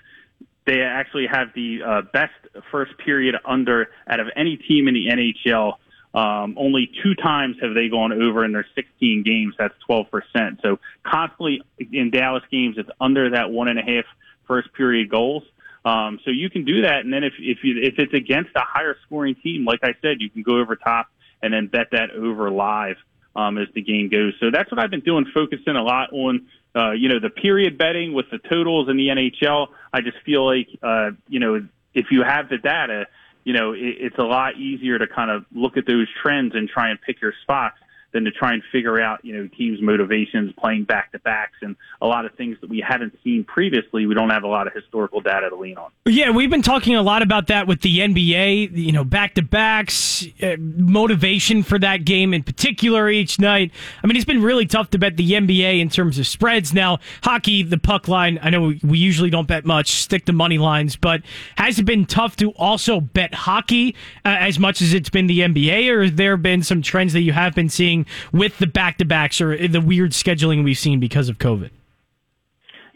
they 0.67 0.83
actually 0.83 1.27
have 1.27 1.49
the, 1.55 1.83
uh, 1.83 2.03
best 2.13 2.33
first 2.71 2.97
period 2.99 3.37
under 3.45 3.89
out 4.07 4.21
of 4.21 4.29
any 4.37 4.57
team 4.57 4.89
in 4.89 4.95
the 4.95 5.07
NHL. 5.07 5.75
Um, 6.15 6.55
only 6.57 6.91
two 7.03 7.15
times 7.17 7.57
have 7.61 7.75
they 7.75 7.89
gone 7.89 8.13
over 8.13 8.45
in 8.45 8.53
their 8.53 8.67
16 8.75 9.25
games. 9.25 9.55
That's 9.59 9.75
12%. 9.89 10.63
So 10.63 10.79
constantly 11.03 11.63
in 11.91 12.11
Dallas 12.11 12.45
games, 12.51 12.77
it's 12.79 12.89
under 13.01 13.31
that 13.31 13.51
one 13.51 13.69
and 13.69 13.79
a 13.79 13.83
half 13.83 14.05
first 14.47 14.73
period 14.75 15.11
goals. 15.11 15.43
Um, 15.85 16.19
so 16.25 16.31
you 16.31 16.49
can 16.49 16.65
do 16.65 16.83
that, 16.83 17.01
and 17.01 17.13
then 17.13 17.25
if 17.25 17.35
if 17.39 17.59
you 17.63 17.77
if 17.83 17.99
it's 17.99 18.15
against 18.15 18.51
a 18.57 18.63
higher 18.63 18.97
scoring 19.05 19.35
team, 19.35 19.67
like 19.67 19.81
I 19.83 19.95
said, 20.01 20.21
you 20.21 20.31
can 20.31 20.43
go 20.43 20.59
over 20.59 20.77
top 20.77 21.09
and 21.43 21.53
then 21.53 21.67
bet 21.67 21.89
that 21.93 22.11
over 22.11 22.51
live 22.51 22.97
um, 23.37 23.59
as 23.59 23.69
the 23.75 23.83
game 23.83 24.09
goes. 24.09 24.33
So 24.41 24.51
that's 24.51 24.71
what 24.71 24.81
I've 24.81 24.91
been 24.91 25.01
doing, 25.01 25.27
focusing 25.35 25.77
a 25.77 25.83
lot 25.83 26.13
on 26.13 26.47
uh, 26.75 26.93
you 26.93 27.11
know 27.11 27.21
the 27.21 27.29
period 27.29 27.77
betting 27.77 28.15
with 28.15 28.27
the 28.31 28.39
totals 28.39 28.89
in 28.89 28.97
the 28.97 29.09
NHL. 29.09 29.69
I 29.93 30.01
just 30.01 30.17
feel 30.25 30.47
like 30.47 30.69
uh, 30.83 31.11
you 31.29 31.41
know 31.41 31.67
if 31.93 32.07
you 32.11 32.23
have 32.23 32.49
the 32.49 32.57
data, 32.57 33.07
you 33.45 33.53
know 33.53 33.73
it, 33.73 33.97
it's 34.01 34.19
a 34.19 34.25
lot 34.25 34.57
easier 34.57 34.99
to 34.99 35.07
kind 35.07 35.31
of 35.31 35.45
look 35.53 35.77
at 35.77 35.87
those 35.87 36.09
trends 36.23 36.55
and 36.55 36.67
try 36.67 36.91
and 36.91 37.01
pick 37.01 37.21
your 37.21 37.35
spots 37.43 37.77
than 38.15 38.25
to 38.25 38.31
try 38.31 38.55
and 38.55 38.63
figure 38.71 39.01
out, 39.01 39.23
you 39.25 39.37
know, 39.37 39.49
teams' 39.49 39.83
motivations, 39.83 40.53
playing 40.57 40.85
back 40.85 41.11
to 41.13 41.19
backs, 41.19 41.59
and 41.61 41.75
a 42.01 42.07
lot 42.07 42.25
of 42.25 42.33
things 42.35 42.57
that 42.61 42.71
we 42.71 42.81
haven't 42.81 43.13
seen 43.25 43.43
previously. 43.45 44.07
We 44.07 44.15
don't 44.15 44.31
have 44.31 44.45
a 44.45 44.49
lot 44.49 44.69
of 44.69 44.73
historical 44.73 45.21
data 45.21 45.51
to 45.51 45.57
lean 45.57 45.77
on. 45.77 45.91
Yeah, 46.07 46.31
we've 46.31 46.49
been 46.49 46.63
talking 46.63 46.95
a 46.95 47.03
lot 47.03 47.23
about 47.23 47.49
that 47.49 47.67
with 47.67 47.81
the 47.81 47.99
NBA, 47.99 48.77
you 48.77 48.93
know, 48.93 49.03
back 49.03 49.35
to 49.35 49.43
backs, 49.43 50.25
uh, 50.41 50.57
motivation 50.59 51.65
for 51.65 51.79
that 51.81 52.05
game 52.05 52.33
in 52.33 52.45
particular 52.45 53.11
each 53.11 53.41
night. 53.41 53.73
I 54.03 54.07
mean, 54.07 54.17
it's 54.17 54.25
been 54.25 54.43
really 54.43 54.67
tough 54.67 54.91
to 54.91 54.99
bet 54.99 55.17
the 55.17 55.33
NBA 55.33 55.81
in 55.81 55.89
terms 55.89 56.19
of 56.21 56.29
spreads. 56.29 56.73
Now, 56.73 57.01
hockey, 57.25 57.65
the 57.65 57.79
puck 57.79 58.07
line, 58.07 58.39
I 58.43 58.51
know 58.51 58.75
we 58.85 58.99
usually 58.99 59.31
don't 59.31 59.49
bet 59.49 59.65
much, 59.65 59.91
stick 59.91 60.25
to 60.27 60.33
money 60.33 60.59
lines, 60.59 60.95
but 60.95 61.23
has 61.57 61.81
it 61.81 61.85
been 61.85 62.07
tough 62.07 62.37
to 62.37 62.51
also 62.53 63.01
bet 63.01 63.35
hockey 63.35 63.97
uh, 64.25 64.37
as 64.39 64.61
much 64.61 64.81
as 64.81 64.95
it's 64.95 65.11
been 65.11 65.27
the 65.27 65.41
NBA, 65.41 65.91
or 65.91 66.05
have 66.05 66.17
there 66.17 66.37
been 66.37 66.63
some 66.63 66.81
trends 66.81 67.13
that 67.15 67.23
you 67.23 67.33
have 67.33 67.57
been 67.57 67.69
seeing? 67.69 68.04
With 68.33 68.59
the 68.59 68.67
back 68.67 68.99
to 68.99 69.05
backs 69.05 69.41
or 69.41 69.57
the 69.69 69.81
weird 69.81 70.13
scheduling 70.13 70.65
we've 70.65 70.79
seen 70.79 71.01
because 71.01 71.29
of 71.29 71.39
COVID? 71.39 71.71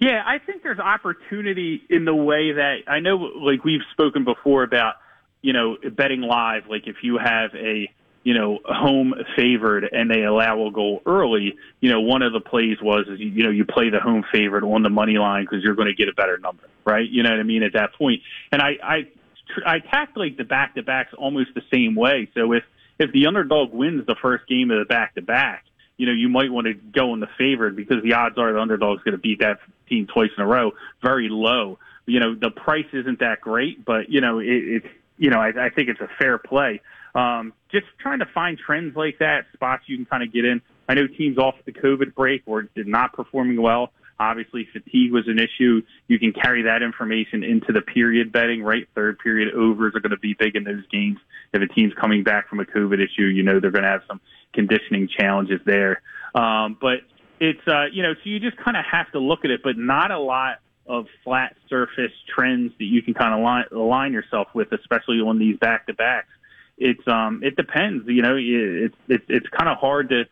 Yeah, 0.01 0.23
I 0.25 0.39
think 0.39 0.63
there's 0.63 0.79
opportunity 0.79 1.83
in 1.91 2.05
the 2.05 2.15
way 2.15 2.53
that 2.53 2.83
I 2.87 3.01
know, 3.01 3.17
like 3.17 3.65
we've 3.65 3.83
spoken 3.93 4.25
before 4.25 4.63
about, 4.63 4.95
you 5.43 5.53
know, 5.53 5.77
betting 5.97 6.21
live. 6.21 6.69
Like 6.69 6.87
if 6.87 6.97
you 7.03 7.19
have 7.19 7.53
a, 7.55 7.91
you 8.23 8.35
know, 8.35 8.61
home 8.65 9.15
favored 9.35 9.89
and 9.91 10.09
they 10.09 10.23
allow 10.23 10.67
a 10.67 10.71
goal 10.71 11.03
early, 11.05 11.57
you 11.81 11.91
know, 11.91 12.01
one 12.01 12.23
of 12.23 12.33
the 12.33 12.41
plays 12.41 12.77
was, 12.81 13.07
is, 13.09 13.19
you 13.19 13.43
know, 13.43 13.51
you 13.51 13.65
play 13.65 13.91
the 13.91 13.99
home 13.99 14.25
favorite 14.31 14.63
on 14.63 14.83
the 14.85 14.91
money 14.91 15.19
line 15.19 15.45
because 15.45 15.65
you're 15.65 15.75
going 15.75 15.89
to 15.89 15.95
get 15.95 16.09
a 16.09 16.15
better 16.15 16.39
number, 16.39 16.63
right? 16.85 17.09
You 17.09 17.25
know 17.25 17.31
what 17.31 17.41
I 17.41 17.45
mean? 17.45 17.65
At 17.65 17.73
that 17.73 17.95
point. 17.95 18.23
And 18.53 18.63
I, 18.63 18.77
I, 18.83 19.09
I 19.67 19.81
calculate 19.81 20.37
the 20.37 20.45
back 20.45 20.77
to 20.77 20.83
backs 20.83 21.13
almost 21.19 21.55
the 21.55 21.63
same 21.73 21.97
way. 21.97 22.29
So 22.35 22.53
if, 22.53 22.63
if 22.99 23.13
the 23.13 23.27
underdog 23.27 23.73
wins 23.73 24.07
the 24.07 24.17
first 24.21 24.47
game 24.49 24.71
of 24.71 24.79
the 24.79 24.85
back 24.85 25.15
to 25.15 25.23
back, 25.23 25.65
you 25.97 26.07
know, 26.07 26.13
you 26.13 26.29
might 26.29 26.51
want 26.51 26.67
to 26.67 26.75
go 26.75 27.13
in 27.15 27.21
the 27.21 27.29
favorite 27.39 27.77
because 27.77 28.03
the 28.03 28.15
odds 28.15 28.39
are 28.39 28.53
the 28.53 28.61
underdog's 28.61 29.03
going 29.03 29.13
to 29.13 29.19
beat 29.19 29.41
that 29.41 29.59
team 29.89 30.07
twice 30.07 30.31
in 30.37 30.43
a 30.43 30.47
row 30.47 30.73
very 31.03 31.29
low. 31.29 31.79
You 32.07 32.21
know, 32.21 32.35
the 32.35 32.51
price 32.51 32.87
isn't 32.93 33.19
that 33.19 33.41
great, 33.41 33.85
but 33.85 34.09
you 34.09 34.21
know, 34.21 34.39
it, 34.39 34.47
it's 34.47 34.87
you 35.19 35.31
know, 35.31 35.41
I, 35.41 35.67
I 35.67 35.71
think 35.71 35.89
it's 35.89 36.01
a 36.01 36.09
fair 36.19 36.39
play. 36.39 36.81
Um, 37.15 37.53
just 37.71 37.87
trying 37.99 38.21
to 38.21 38.27
find 38.27 38.57
trends 38.57 38.97
like 38.97 39.19
that, 39.19 39.47
spots 39.53 39.85
you 39.87 39.97
can 39.97 40.07
kind 40.07 40.23
of 40.23 40.33
get 40.33 40.45
in. 40.45 40.63
I 40.89 40.95
know 40.95 41.07
teams 41.07 41.37
off 41.37 41.57
the 41.65 41.73
COVID 41.73 42.15
break 42.15 42.47
were 42.47 42.63
did 42.63 42.87
not 42.87 43.13
performing 43.13 43.61
well. 43.61 43.93
Obviously, 44.21 44.69
fatigue 44.73 45.13
was 45.13 45.29
an 45.29 45.39
issue. 45.39 45.83
You 46.09 46.19
can 46.19 46.33
carry 46.33 46.63
that 46.63 46.83
information 46.83 47.45
into 47.45 47.73
the 47.73 47.81
period 47.81 48.33
betting, 48.33 48.63
right? 48.63 48.89
Third 48.95 49.19
period 49.21 49.55
overs 49.55 49.95
are 49.95 50.01
going 50.01 50.11
to 50.11 50.19
be 50.19 50.35
big 50.35 50.57
in 50.57 50.65
those 50.65 50.87
games. 50.91 51.19
If 51.53 51.63
a 51.63 51.73
team's 51.73 51.95
coming 51.95 52.25
back 52.25 52.49
from 52.49 52.61
a 52.61 52.65
COVID 52.65 52.95
issue, 52.95 53.23
you 53.23 53.43
know 53.43 53.61
they're 53.61 53.71
going 53.71 53.85
to 53.85 53.91
have 53.91 54.03
some 54.09 54.21
conditioning 54.53 55.09
challenges 55.09 55.61
there. 55.65 56.03
Um, 56.35 56.77
but 56.81 56.99
it's, 57.41 57.67
uh, 57.69 57.85
you 57.93 58.03
know, 58.03 58.15
so 58.15 58.21
you 58.25 58.41
just 58.41 58.57
kind 58.57 58.77
of 58.77 58.85
have 58.91 59.11
to 59.13 59.21
look 59.21 59.45
at 59.45 59.51
it, 59.51 59.61
but 59.63 59.79
not 59.79 60.11
a 60.11 60.19
lot 60.19 60.59
of 60.89 61.07
flat 61.23 61.55
surface 61.69 62.13
trends 62.35 62.73
that 62.79 62.85
you 62.85 63.03
can 63.03 63.15
kind 63.15 63.35
of 63.35 63.71
align, 63.73 64.13
yourself 64.13 64.49
with, 64.55 64.73
especially 64.73 65.21
on 65.21 65.39
these 65.39 65.57
back 65.59 65.87
to 65.87 65.95
backs. 65.95 66.29
It's 66.79 67.07
um 67.09 67.43
it 67.43 67.57
depends, 67.57 68.07
you 68.07 68.23
know. 68.23 68.37
It's 68.39 68.95
it's 69.09 69.25
it's 69.29 69.47
kind 69.49 69.69
of 69.69 69.79
hard 69.79 70.11
to 70.11 70.25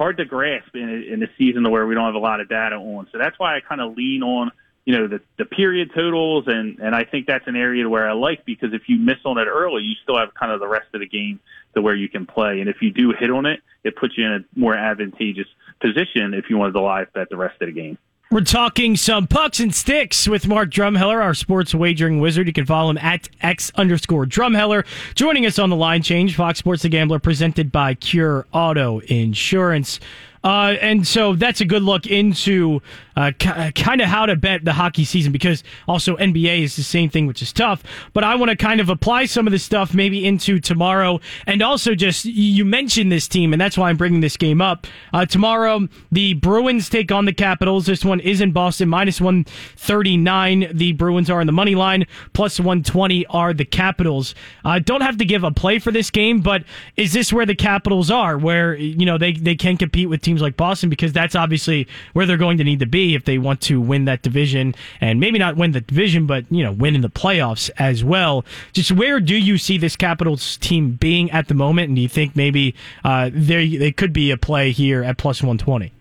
hard 0.00 0.16
to 0.16 0.24
grasp 0.24 0.74
in 0.74 0.88
a, 0.88 1.12
in 1.12 1.22
a 1.22 1.26
season 1.36 1.70
where 1.70 1.86
we 1.86 1.94
don't 1.94 2.06
have 2.06 2.14
a 2.14 2.18
lot 2.18 2.40
of 2.40 2.48
data 2.48 2.76
on. 2.76 3.06
So 3.12 3.18
that's 3.18 3.38
why 3.38 3.54
I 3.54 3.60
kind 3.60 3.82
of 3.82 3.94
lean 3.98 4.22
on 4.22 4.50
you 4.86 4.96
know 4.96 5.08
the 5.08 5.20
the 5.36 5.44
period 5.44 5.90
totals, 5.94 6.44
and 6.46 6.78
and 6.78 6.94
I 6.94 7.04
think 7.04 7.26
that's 7.26 7.46
an 7.46 7.54
area 7.54 7.86
where 7.86 8.08
I 8.08 8.14
like 8.14 8.46
because 8.46 8.72
if 8.72 8.88
you 8.88 8.98
miss 8.98 9.18
on 9.26 9.36
it 9.36 9.44
early, 9.46 9.82
you 9.82 9.94
still 10.02 10.18
have 10.18 10.32
kind 10.32 10.52
of 10.52 10.58
the 10.58 10.66
rest 10.66 10.86
of 10.94 11.00
the 11.00 11.06
game 11.06 11.38
to 11.74 11.82
where 11.82 11.94
you 11.94 12.08
can 12.08 12.24
play, 12.24 12.60
and 12.60 12.68
if 12.70 12.80
you 12.80 12.90
do 12.90 13.12
hit 13.12 13.30
on 13.30 13.44
it, 13.44 13.60
it 13.84 13.94
puts 13.94 14.16
you 14.16 14.24
in 14.24 14.32
a 14.32 14.58
more 14.58 14.74
advantageous 14.74 15.48
position 15.82 16.32
if 16.32 16.48
you 16.48 16.56
wanted 16.56 16.72
to 16.72 16.80
live 16.80 17.12
bet 17.12 17.28
the 17.28 17.36
rest 17.36 17.60
of 17.60 17.66
the 17.68 17.72
game. 17.72 17.98
We're 18.32 18.42
talking 18.42 18.96
some 18.96 19.26
pucks 19.26 19.58
and 19.58 19.74
sticks 19.74 20.28
with 20.28 20.46
Mark 20.46 20.70
Drumheller, 20.70 21.20
our 21.20 21.34
sports 21.34 21.74
wagering 21.74 22.20
wizard. 22.20 22.46
You 22.46 22.52
can 22.52 22.64
follow 22.64 22.90
him 22.90 22.98
at 22.98 23.28
X 23.40 23.72
underscore 23.74 24.24
Drumheller. 24.24 24.86
Joining 25.16 25.46
us 25.46 25.58
on 25.58 25.68
the 25.68 25.74
line 25.74 26.00
change, 26.02 26.36
Fox 26.36 26.60
Sports 26.60 26.82
The 26.82 26.90
Gambler, 26.90 27.18
presented 27.18 27.72
by 27.72 27.94
Cure 27.94 28.46
Auto 28.52 29.00
Insurance. 29.00 29.98
Uh, 30.44 30.76
and 30.80 31.08
so 31.08 31.34
that's 31.34 31.60
a 31.60 31.64
good 31.64 31.82
look 31.82 32.06
into 32.06 32.80
uh, 33.20 33.70
kind 33.74 34.00
of 34.00 34.08
how 34.08 34.26
to 34.26 34.36
bet 34.36 34.64
the 34.64 34.72
hockey 34.72 35.04
season 35.04 35.32
because 35.32 35.62
also 35.86 36.16
NBA 36.16 36.62
is 36.62 36.76
the 36.76 36.82
same 36.82 37.10
thing, 37.10 37.26
which 37.26 37.42
is 37.42 37.52
tough. 37.52 37.82
But 38.12 38.24
I 38.24 38.34
want 38.36 38.50
to 38.50 38.56
kind 38.56 38.80
of 38.80 38.88
apply 38.88 39.26
some 39.26 39.46
of 39.46 39.50
this 39.52 39.62
stuff 39.62 39.94
maybe 39.94 40.24
into 40.24 40.58
tomorrow. 40.58 41.20
And 41.46 41.62
also, 41.62 41.94
just 41.94 42.24
you 42.24 42.64
mentioned 42.64 43.12
this 43.12 43.28
team, 43.28 43.52
and 43.52 43.60
that's 43.60 43.76
why 43.76 43.90
I'm 43.90 43.96
bringing 43.96 44.20
this 44.20 44.36
game 44.36 44.60
up. 44.60 44.86
Uh, 45.12 45.26
tomorrow, 45.26 45.88
the 46.10 46.34
Bruins 46.34 46.88
take 46.88 47.12
on 47.12 47.24
the 47.24 47.32
Capitals. 47.32 47.86
This 47.86 48.04
one 48.04 48.20
is 48.20 48.40
in 48.40 48.52
Boston, 48.52 48.88
minus 48.88 49.20
139. 49.20 50.68
The 50.72 50.92
Bruins 50.92 51.30
are 51.30 51.40
in 51.40 51.46
the 51.46 51.52
money 51.52 51.74
line, 51.74 52.06
plus 52.32 52.58
120 52.58 53.26
are 53.26 53.52
the 53.52 53.64
Capitals. 53.64 54.34
I 54.64 54.78
don't 54.78 55.02
have 55.02 55.18
to 55.18 55.24
give 55.24 55.44
a 55.44 55.50
play 55.50 55.78
for 55.78 55.90
this 55.90 56.10
game, 56.10 56.40
but 56.40 56.64
is 56.96 57.12
this 57.12 57.32
where 57.32 57.46
the 57.46 57.54
Capitals 57.54 58.10
are, 58.10 58.38
where, 58.38 58.74
you 58.74 59.06
know, 59.06 59.18
they, 59.18 59.32
they 59.32 59.54
can 59.54 59.76
compete 59.76 60.08
with 60.08 60.22
teams 60.22 60.40
like 60.40 60.56
Boston 60.56 60.90
because 60.90 61.12
that's 61.12 61.34
obviously 61.34 61.86
where 62.12 62.26
they're 62.26 62.36
going 62.36 62.58
to 62.58 62.64
need 62.64 62.80
to 62.80 62.86
be 62.86 63.09
if 63.14 63.24
they 63.24 63.38
want 63.38 63.60
to 63.62 63.80
win 63.80 64.04
that 64.06 64.22
division 64.22 64.74
and 65.00 65.20
maybe 65.20 65.38
not 65.38 65.56
win 65.56 65.72
the 65.72 65.80
division, 65.80 66.26
but 66.26 66.44
you 66.50 66.64
know, 66.64 66.72
win 66.72 66.94
in 66.94 67.00
the 67.00 67.10
playoffs 67.10 67.70
as 67.78 68.04
well. 68.04 68.44
Just 68.72 68.92
where 68.92 69.20
do 69.20 69.36
you 69.36 69.58
see 69.58 69.78
this 69.78 69.96
Capitals 69.96 70.56
team 70.58 70.92
being 70.92 71.30
at 71.30 71.48
the 71.48 71.54
moment, 71.54 71.88
and 71.88 71.96
do 71.96 72.02
you 72.02 72.08
think 72.08 72.36
maybe 72.36 72.74
uh, 73.04 73.30
they 73.32 73.76
they 73.76 73.92
could 73.92 74.12
be 74.12 74.30
a 74.30 74.36
play 74.36 74.70
here 74.70 75.02
at 75.02 75.18
plus 75.18 75.42
one 75.42 75.58
twenty? 75.58 75.92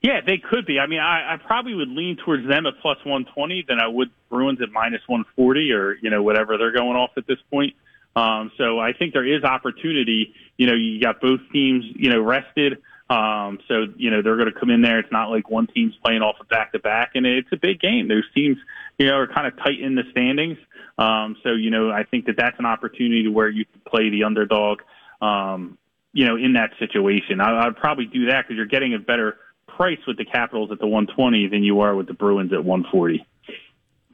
Yeah, 0.00 0.20
they 0.24 0.38
could 0.38 0.64
be. 0.64 0.78
I 0.78 0.86
mean, 0.86 1.00
I, 1.00 1.34
I 1.34 1.36
probably 1.44 1.74
would 1.74 1.88
lean 1.88 2.16
towards 2.24 2.46
them 2.46 2.66
at 2.66 2.74
plus 2.80 2.98
120 2.98 3.64
than 3.68 3.80
I 3.80 3.88
would 3.88 4.10
Bruins 4.30 4.62
at 4.62 4.70
minus 4.70 5.00
140 5.06 5.72
or, 5.72 5.96
you 6.00 6.10
know, 6.10 6.22
whatever 6.22 6.56
they're 6.56 6.72
going 6.72 6.96
off 6.96 7.10
at 7.16 7.26
this 7.26 7.38
point. 7.50 7.74
Um, 8.14 8.52
so 8.56 8.78
I 8.78 8.92
think 8.92 9.12
there 9.12 9.26
is 9.26 9.42
opportunity. 9.42 10.34
You 10.56 10.68
know, 10.68 10.74
you 10.74 11.00
got 11.00 11.20
both 11.20 11.40
teams, 11.52 11.84
you 11.94 12.10
know, 12.10 12.20
rested. 12.20 12.78
Um, 13.10 13.58
so, 13.68 13.86
you 13.96 14.10
know, 14.10 14.20
they're 14.20 14.36
going 14.36 14.52
to 14.52 14.58
come 14.58 14.70
in 14.70 14.82
there. 14.82 14.98
It's 14.98 15.10
not 15.10 15.30
like 15.30 15.48
one 15.48 15.66
team's 15.66 15.94
playing 16.04 16.20
off 16.20 16.36
of 16.40 16.48
back 16.48 16.72
to 16.72 16.78
back 16.78 17.12
and 17.14 17.26
it's 17.26 17.48
a 17.52 17.56
big 17.56 17.80
game. 17.80 18.08
Those 18.08 18.28
teams, 18.34 18.58
you 18.98 19.06
know, 19.06 19.14
are 19.14 19.26
kind 19.26 19.46
of 19.46 19.56
tight 19.56 19.80
in 19.80 19.94
the 19.94 20.02
standings. 20.10 20.58
Um, 20.98 21.36
so, 21.42 21.52
you 21.52 21.70
know, 21.70 21.90
I 21.90 22.04
think 22.04 22.26
that 22.26 22.36
that's 22.36 22.58
an 22.58 22.66
opportunity 22.66 23.26
where 23.28 23.48
you 23.48 23.64
can 23.64 23.80
play 23.86 24.10
the 24.10 24.24
underdog, 24.24 24.82
um, 25.22 25.78
you 26.12 26.26
know, 26.26 26.36
in 26.36 26.54
that 26.54 26.72
situation. 26.78 27.40
I, 27.40 27.66
I'd 27.66 27.76
probably 27.76 28.06
do 28.06 28.26
that 28.26 28.42
because 28.42 28.56
you're 28.56 28.66
getting 28.66 28.94
a 28.94 28.98
better 28.98 29.38
price 29.66 30.00
with 30.06 30.18
the 30.18 30.24
Capitals 30.24 30.70
at 30.72 30.78
the 30.78 30.86
120 30.86 31.48
than 31.48 31.62
you 31.62 31.80
are 31.80 31.94
with 31.94 32.08
the 32.08 32.14
Bruins 32.14 32.52
at 32.52 32.64
140. 32.64 33.24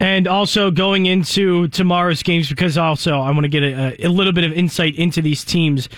And 0.01 0.29
also 0.29 0.71
going 0.71 1.07
into 1.07 1.69
tomorrow's 1.69 2.23
games, 2.23 2.49
because 2.49 2.77
also 2.77 3.21
I 3.21 3.31
want 3.31 3.43
to 3.43 3.49
get 3.49 3.63
a, 3.63 4.07
a, 4.07 4.09
little 4.09 4.33
bit 4.33 4.45
of 4.45 4.53
insight 4.53 4.97
into 4.97 5.23
these 5.23 5.45
teams 5.45 5.89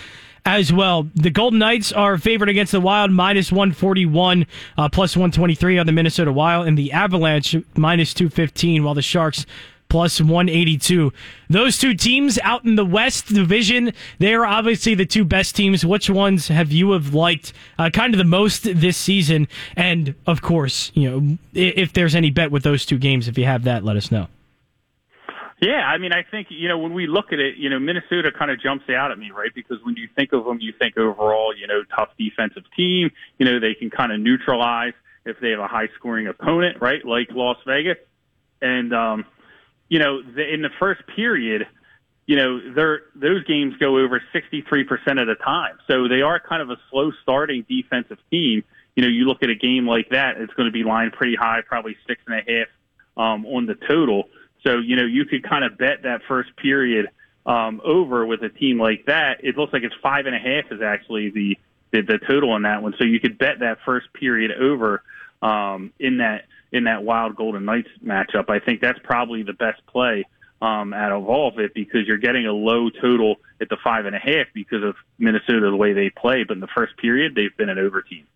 as 0.46 0.72
well. 0.72 1.08
The 1.14 1.30
Golden 1.30 1.58
Knights 1.58 1.92
are 1.92 2.16
favored 2.16 2.48
against 2.48 2.72
the 2.72 2.80
Wild, 2.80 3.10
minus 3.10 3.50
141, 3.50 4.46
uh, 4.78 4.88
plus 4.88 5.16
123 5.16 5.78
on 5.78 5.86
the 5.86 5.92
Minnesota 5.92 6.32
Wild, 6.32 6.66
and 6.66 6.78
the 6.78 6.92
Avalanche, 6.92 7.56
minus 7.76 8.14
215, 8.14 8.84
while 8.84 8.94
the 8.94 9.02
Sharks 9.02 9.44
plus 9.88 10.20
182. 10.20 11.12
Those 11.48 11.78
two 11.78 11.94
teams 11.94 12.38
out 12.42 12.64
in 12.64 12.76
the 12.76 12.84
West 12.84 13.26
Division, 13.28 13.92
they 14.18 14.34
are 14.34 14.46
obviously 14.46 14.94
the 14.94 15.06
two 15.06 15.24
best 15.24 15.54
teams. 15.54 15.84
Which 15.84 16.08
ones 16.08 16.48
have 16.48 16.72
you 16.72 16.92
have 16.92 17.14
liked 17.14 17.52
uh, 17.78 17.90
kind 17.90 18.14
of 18.14 18.18
the 18.18 18.24
most 18.24 18.64
this 18.64 18.96
season? 18.96 19.48
And 19.76 20.14
of 20.26 20.42
course, 20.42 20.90
you 20.94 21.10
know, 21.10 21.38
if 21.54 21.92
there's 21.92 22.14
any 22.14 22.30
bet 22.30 22.50
with 22.50 22.62
those 22.62 22.84
two 22.84 22.98
games, 22.98 23.28
if 23.28 23.38
you 23.38 23.44
have 23.44 23.64
that, 23.64 23.84
let 23.84 23.96
us 23.96 24.10
know. 24.10 24.28
Yeah, 25.60 25.86
I 25.86 25.96
mean, 25.96 26.12
I 26.12 26.22
think 26.22 26.48
you 26.50 26.68
know 26.68 26.78
when 26.78 26.92
we 26.92 27.06
look 27.06 27.32
at 27.32 27.38
it, 27.38 27.56
you 27.56 27.70
know, 27.70 27.78
Minnesota 27.78 28.30
kind 28.30 28.50
of 28.50 28.60
jumps 28.60 28.90
out 28.90 29.10
at 29.10 29.18
me, 29.18 29.30
right? 29.30 29.50
Because 29.54 29.78
when 29.84 29.96
you 29.96 30.08
think 30.14 30.32
of 30.32 30.44
them, 30.44 30.58
you 30.60 30.72
think 30.78 30.98
overall, 30.98 31.54
you 31.56 31.66
know, 31.66 31.82
tough 31.96 32.10
defensive 32.18 32.64
team. 32.76 33.10
You 33.38 33.46
know, 33.46 33.58
they 33.58 33.74
can 33.74 33.88
kind 33.88 34.12
of 34.12 34.20
neutralize 34.20 34.92
if 35.24 35.40
they 35.40 35.50
have 35.50 35.60
a 35.60 35.66
high 35.66 35.88
scoring 35.98 36.26
opponent, 36.26 36.80
right? 36.80 37.04
Like 37.04 37.28
Las 37.30 37.56
Vegas, 37.66 37.96
and 38.60 38.92
um, 38.92 39.24
you 39.88 39.98
know, 39.98 40.22
the, 40.22 40.52
in 40.52 40.62
the 40.62 40.70
first 40.78 41.00
period, 41.14 41.66
you 42.26 42.36
know, 42.36 42.74
they're, 42.74 43.02
those 43.14 43.44
games 43.44 43.74
go 43.78 43.98
over 43.98 44.20
63% 44.34 45.20
of 45.20 45.26
the 45.26 45.36
time. 45.42 45.78
So 45.86 46.08
they 46.08 46.22
are 46.22 46.40
kind 46.40 46.60
of 46.60 46.70
a 46.70 46.76
slow 46.90 47.12
starting 47.22 47.64
defensive 47.68 48.18
team. 48.30 48.64
You 48.96 49.02
know, 49.02 49.08
you 49.08 49.26
look 49.26 49.42
at 49.42 49.50
a 49.50 49.54
game 49.54 49.86
like 49.86 50.10
that, 50.10 50.36
it's 50.38 50.52
going 50.54 50.66
to 50.66 50.72
be 50.72 50.82
lined 50.82 51.12
pretty 51.12 51.36
high, 51.36 51.60
probably 51.66 51.96
six 52.06 52.20
and 52.26 52.36
a 52.36 52.42
half 52.50 52.68
um, 53.16 53.46
on 53.46 53.66
the 53.66 53.74
total. 53.74 54.24
So, 54.66 54.78
you 54.78 54.96
know, 54.96 55.04
you 55.04 55.24
could 55.24 55.48
kind 55.48 55.64
of 55.64 55.78
bet 55.78 56.02
that 56.02 56.22
first 56.26 56.54
period 56.56 57.08
um, 57.46 57.80
over 57.84 58.26
with 58.26 58.42
a 58.42 58.48
team 58.48 58.80
like 58.80 59.06
that. 59.06 59.44
It 59.44 59.56
looks 59.56 59.72
like 59.72 59.84
it's 59.84 59.94
five 60.02 60.26
and 60.26 60.34
a 60.34 60.38
half 60.38 60.72
is 60.72 60.82
actually 60.82 61.30
the, 61.30 61.58
the, 61.92 62.00
the 62.02 62.18
total 62.26 62.50
on 62.50 62.62
that 62.62 62.82
one. 62.82 62.94
So 62.98 63.04
you 63.04 63.20
could 63.20 63.38
bet 63.38 63.60
that 63.60 63.78
first 63.84 64.12
period 64.12 64.50
over 64.52 65.02
um, 65.40 65.92
in 66.00 66.18
that 66.18 66.46
in 66.72 66.84
that 66.84 67.04
Wild 67.04 67.36
Golden 67.36 67.64
Knights 67.64 67.88
matchup. 68.04 68.50
I 68.50 68.58
think 68.58 68.80
that's 68.80 68.98
probably 69.04 69.44
the 69.44 69.52
best 69.52 69.86
play 69.86 70.24
um, 70.60 70.92
out 70.92 71.12
of 71.12 71.28
all 71.28 71.48
of 71.48 71.60
it 71.60 71.72
because 71.72 72.06
you're 72.08 72.18
getting 72.18 72.46
a 72.46 72.52
low 72.52 72.90
total 72.90 73.36
at 73.60 73.68
the 73.68 73.76
five 73.84 74.04
and 74.04 74.16
a 74.16 74.18
half 74.18 74.48
because 74.52 74.82
of 74.82 74.96
Minnesota 75.18 75.70
the 75.70 75.76
way 75.76 75.92
they 75.92 76.10
play. 76.10 76.42
But 76.42 76.54
in 76.54 76.60
the 76.60 76.66
first 76.66 76.96
period, 76.96 77.36
they've 77.36 77.56
been 77.56 77.68
an 77.68 77.78
over 77.78 78.02
team. 78.02 78.26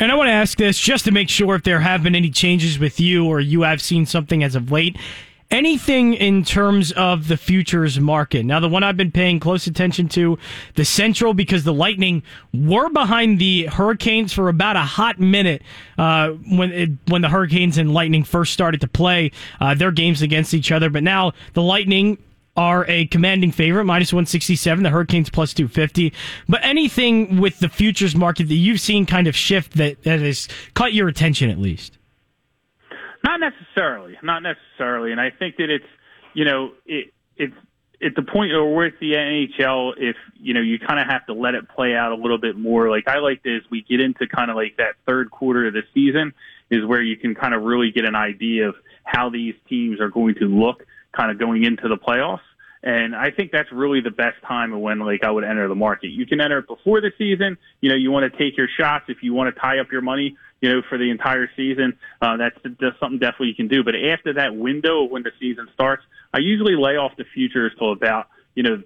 And 0.00 0.10
I 0.10 0.16
want 0.16 0.28
to 0.28 0.32
ask 0.32 0.58
this 0.58 0.78
just 0.78 1.04
to 1.04 1.12
make 1.12 1.30
sure 1.30 1.54
if 1.54 1.62
there 1.62 1.80
have 1.80 2.02
been 2.02 2.16
any 2.16 2.28
changes 2.28 2.78
with 2.78 2.98
you 2.98 3.26
or 3.26 3.40
you 3.40 3.62
have 3.62 3.80
seen 3.80 4.04
something 4.04 4.42
as 4.42 4.54
of 4.56 4.72
late 4.72 4.98
anything 5.50 6.14
in 6.14 6.44
terms 6.44 6.92
of 6.92 7.28
the 7.28 7.36
futures 7.36 8.00
market. 8.00 8.44
Now, 8.44 8.60
the 8.60 8.68
one 8.68 8.82
I've 8.82 8.96
been 8.96 9.12
paying 9.12 9.40
close 9.40 9.66
attention 9.66 10.08
to, 10.10 10.38
the 10.74 10.84
Central, 10.84 11.34
because 11.34 11.64
the 11.64 11.72
Lightning 11.72 12.22
were 12.52 12.88
behind 12.88 13.38
the 13.38 13.66
Hurricanes 13.66 14.32
for 14.32 14.48
about 14.48 14.76
a 14.76 14.80
hot 14.80 15.20
minute 15.20 15.62
uh, 15.98 16.30
when 16.30 16.72
it, 16.72 16.90
when 17.08 17.22
the 17.22 17.28
Hurricanes 17.28 17.78
and 17.78 17.92
Lightning 17.92 18.24
first 18.24 18.52
started 18.52 18.80
to 18.80 18.88
play 18.88 19.30
uh, 19.60 19.74
their 19.74 19.92
games 19.92 20.22
against 20.22 20.54
each 20.54 20.72
other. 20.72 20.90
But 20.90 21.02
now 21.02 21.32
the 21.54 21.62
Lightning 21.62 22.18
are 22.56 22.86
a 22.88 23.06
commanding 23.06 23.52
favorite, 23.52 23.84
minus 23.84 24.12
167, 24.12 24.82
the 24.82 24.90
Hurricanes 24.90 25.28
plus 25.28 25.52
250. 25.52 26.12
But 26.48 26.64
anything 26.64 27.38
with 27.38 27.58
the 27.58 27.68
futures 27.68 28.16
market 28.16 28.48
that 28.48 28.54
you've 28.54 28.80
seen 28.80 29.04
kind 29.06 29.26
of 29.26 29.36
shift 29.36 29.74
that, 29.74 30.02
that 30.04 30.20
has 30.20 30.48
caught 30.74 30.94
your 30.94 31.08
attention 31.08 31.50
at 31.50 31.58
least? 31.58 31.98
Not 33.26 33.40
necessarily, 33.40 34.16
not 34.22 34.42
necessarily, 34.42 35.10
and 35.10 35.20
I 35.20 35.30
think 35.30 35.56
that 35.56 35.68
it's 35.68 35.84
you 36.32 36.44
know 36.44 36.70
it 36.86 37.12
it's 37.36 37.54
at 38.00 38.14
the 38.14 38.22
point 38.22 38.52
where 38.52 38.64
we're 38.64 38.86
at 38.86 39.00
the 39.00 39.14
NHL, 39.14 39.94
if 39.96 40.16
you 40.38 40.54
know 40.54 40.60
you 40.60 40.78
kind 40.78 41.00
of 41.00 41.08
have 41.08 41.26
to 41.26 41.32
let 41.32 41.54
it 41.54 41.68
play 41.68 41.96
out 41.96 42.12
a 42.12 42.14
little 42.14 42.38
bit 42.38 42.56
more. 42.56 42.88
Like 42.88 43.08
I 43.08 43.18
like 43.18 43.42
this, 43.42 43.62
we 43.68 43.82
get 43.82 44.00
into 44.00 44.28
kind 44.28 44.48
of 44.48 44.56
like 44.56 44.76
that 44.76 44.94
third 45.06 45.32
quarter 45.32 45.66
of 45.66 45.72
the 45.74 45.82
season 45.92 46.34
is 46.70 46.84
where 46.84 47.02
you 47.02 47.16
can 47.16 47.34
kind 47.34 47.52
of 47.52 47.62
really 47.62 47.90
get 47.90 48.04
an 48.04 48.14
idea 48.14 48.68
of 48.68 48.76
how 49.02 49.28
these 49.28 49.54
teams 49.68 50.00
are 50.00 50.08
going 50.08 50.36
to 50.36 50.44
look, 50.44 50.84
kind 51.12 51.32
of 51.32 51.38
going 51.38 51.64
into 51.64 51.88
the 51.88 51.96
playoffs. 51.96 52.40
And 52.82 53.16
I 53.16 53.32
think 53.32 53.50
that's 53.50 53.72
really 53.72 54.00
the 54.00 54.10
best 54.10 54.36
time 54.46 54.80
when 54.80 55.00
like 55.00 55.24
I 55.24 55.30
would 55.30 55.42
enter 55.42 55.66
the 55.66 55.74
market. 55.74 56.08
You 56.08 56.26
can 56.26 56.40
enter 56.40 56.58
it 56.58 56.68
before 56.68 57.00
the 57.00 57.10
season. 57.18 57.58
You 57.80 57.90
know, 57.90 57.96
you 57.96 58.12
want 58.12 58.30
to 58.30 58.38
take 58.38 58.56
your 58.56 58.68
shots 58.78 59.06
if 59.08 59.18
you 59.22 59.34
want 59.34 59.52
to 59.52 59.60
tie 59.60 59.80
up 59.80 59.90
your 59.90 60.02
money 60.02 60.36
you 60.60 60.70
know, 60.70 60.82
for 60.88 60.98
the 60.98 61.10
entire 61.10 61.48
season. 61.56 61.98
Uh, 62.20 62.36
that's, 62.36 62.56
that's 62.80 62.98
something 62.98 63.18
definitely 63.18 63.48
you 63.48 63.54
can 63.54 63.68
do. 63.68 63.84
But 63.84 63.94
after 63.94 64.34
that 64.34 64.56
window 64.56 65.04
of 65.04 65.10
when 65.10 65.22
the 65.22 65.32
season 65.38 65.68
starts, 65.74 66.02
I 66.32 66.38
usually 66.38 66.76
lay 66.76 66.96
off 66.96 67.12
the 67.16 67.24
futures 67.34 67.72
till 67.78 67.92
about, 67.92 68.28
you 68.54 68.62
know, 68.62 68.82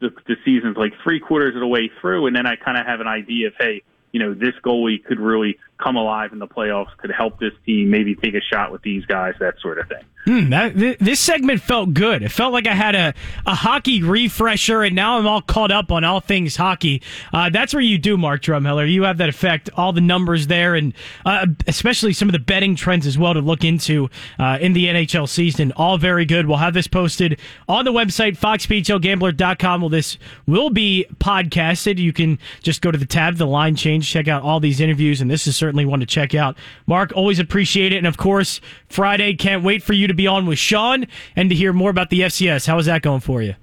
the, 0.00 0.10
the 0.26 0.36
season's 0.44 0.76
like 0.76 0.92
three 1.04 1.20
quarters 1.20 1.54
of 1.54 1.60
the 1.60 1.66
way 1.66 1.90
through. 2.00 2.26
And 2.26 2.34
then 2.34 2.46
I 2.46 2.56
kind 2.56 2.76
of 2.76 2.86
have 2.86 3.00
an 3.00 3.06
idea 3.06 3.48
of, 3.48 3.54
hey, 3.58 3.82
you 4.12 4.20
know, 4.20 4.34
this 4.34 4.54
goalie 4.64 5.02
could 5.02 5.20
really 5.20 5.58
come 5.82 5.96
alive 5.96 6.32
in 6.32 6.38
the 6.38 6.46
playoffs, 6.46 6.96
could 6.98 7.10
help 7.10 7.38
this 7.40 7.52
team 7.66 7.90
maybe 7.90 8.14
take 8.14 8.34
a 8.34 8.40
shot 8.40 8.70
with 8.72 8.82
these 8.82 9.04
guys, 9.06 9.34
that 9.40 9.54
sort 9.60 9.78
of 9.78 9.88
thing. 9.88 10.04
Hmm, 10.24 10.50
that, 10.50 10.76
th- 10.76 10.98
this 10.98 11.18
segment 11.18 11.60
felt 11.60 11.94
good. 11.94 12.22
It 12.22 12.28
felt 12.28 12.52
like 12.52 12.68
I 12.68 12.74
had 12.74 12.94
a, 12.94 13.12
a 13.44 13.56
hockey 13.56 14.04
refresher, 14.04 14.82
and 14.82 14.94
now 14.94 15.18
I'm 15.18 15.26
all 15.26 15.42
caught 15.42 15.72
up 15.72 15.90
on 15.90 16.04
all 16.04 16.20
things 16.20 16.54
hockey. 16.54 17.02
Uh, 17.32 17.50
that's 17.50 17.74
where 17.74 17.82
you 17.82 17.98
do, 17.98 18.16
Mark 18.16 18.40
Drumheller. 18.40 18.88
You 18.88 19.02
have 19.02 19.18
that 19.18 19.28
effect, 19.28 19.68
all 19.76 19.92
the 19.92 20.00
numbers 20.00 20.46
there, 20.46 20.76
and 20.76 20.94
uh, 21.26 21.46
especially 21.66 22.12
some 22.12 22.28
of 22.28 22.32
the 22.34 22.38
betting 22.38 22.76
trends 22.76 23.04
as 23.04 23.18
well 23.18 23.34
to 23.34 23.40
look 23.40 23.64
into 23.64 24.10
uh, 24.38 24.58
in 24.60 24.74
the 24.74 24.86
NHL 24.86 25.28
season. 25.28 25.72
All 25.72 25.98
very 25.98 26.24
good. 26.24 26.46
We'll 26.46 26.58
have 26.58 26.74
this 26.74 26.86
posted 26.86 27.40
on 27.68 27.84
the 27.84 27.92
website, 27.92 28.38
foxbhlgambler.com. 28.38 29.80
Well, 29.80 29.90
this 29.90 30.18
will 30.46 30.70
be 30.70 31.04
podcasted. 31.18 31.98
You 31.98 32.12
can 32.12 32.38
just 32.62 32.80
go 32.80 32.92
to 32.92 32.98
the 32.98 33.06
tab, 33.06 33.38
the 33.38 33.46
line 33.46 33.74
change, 33.74 34.08
check 34.08 34.28
out 34.28 34.44
all 34.44 34.60
these 34.60 34.78
interviews, 34.78 35.20
and 35.20 35.28
this 35.28 35.48
is 35.48 35.56
certainly 35.56 35.71
one 35.72 36.00
to 36.00 36.06
check 36.06 36.34
out. 36.34 36.56
Mark, 36.86 37.12
always 37.14 37.38
appreciate 37.38 37.92
it. 37.92 37.96
And 37.96 38.06
of 38.06 38.16
course, 38.16 38.60
Friday, 38.88 39.34
can't 39.34 39.64
wait 39.64 39.82
for 39.82 39.92
you 39.92 40.06
to 40.06 40.14
be 40.14 40.26
on 40.26 40.46
with 40.46 40.58
Sean 40.58 41.06
and 41.36 41.48
to 41.50 41.54
hear 41.54 41.72
more 41.72 41.90
about 41.90 42.10
the 42.10 42.20
FCS. 42.20 42.66
How 42.66 42.78
is 42.78 42.86
that 42.86 43.02
going 43.02 43.20
for 43.20 43.42
you? 43.42 43.54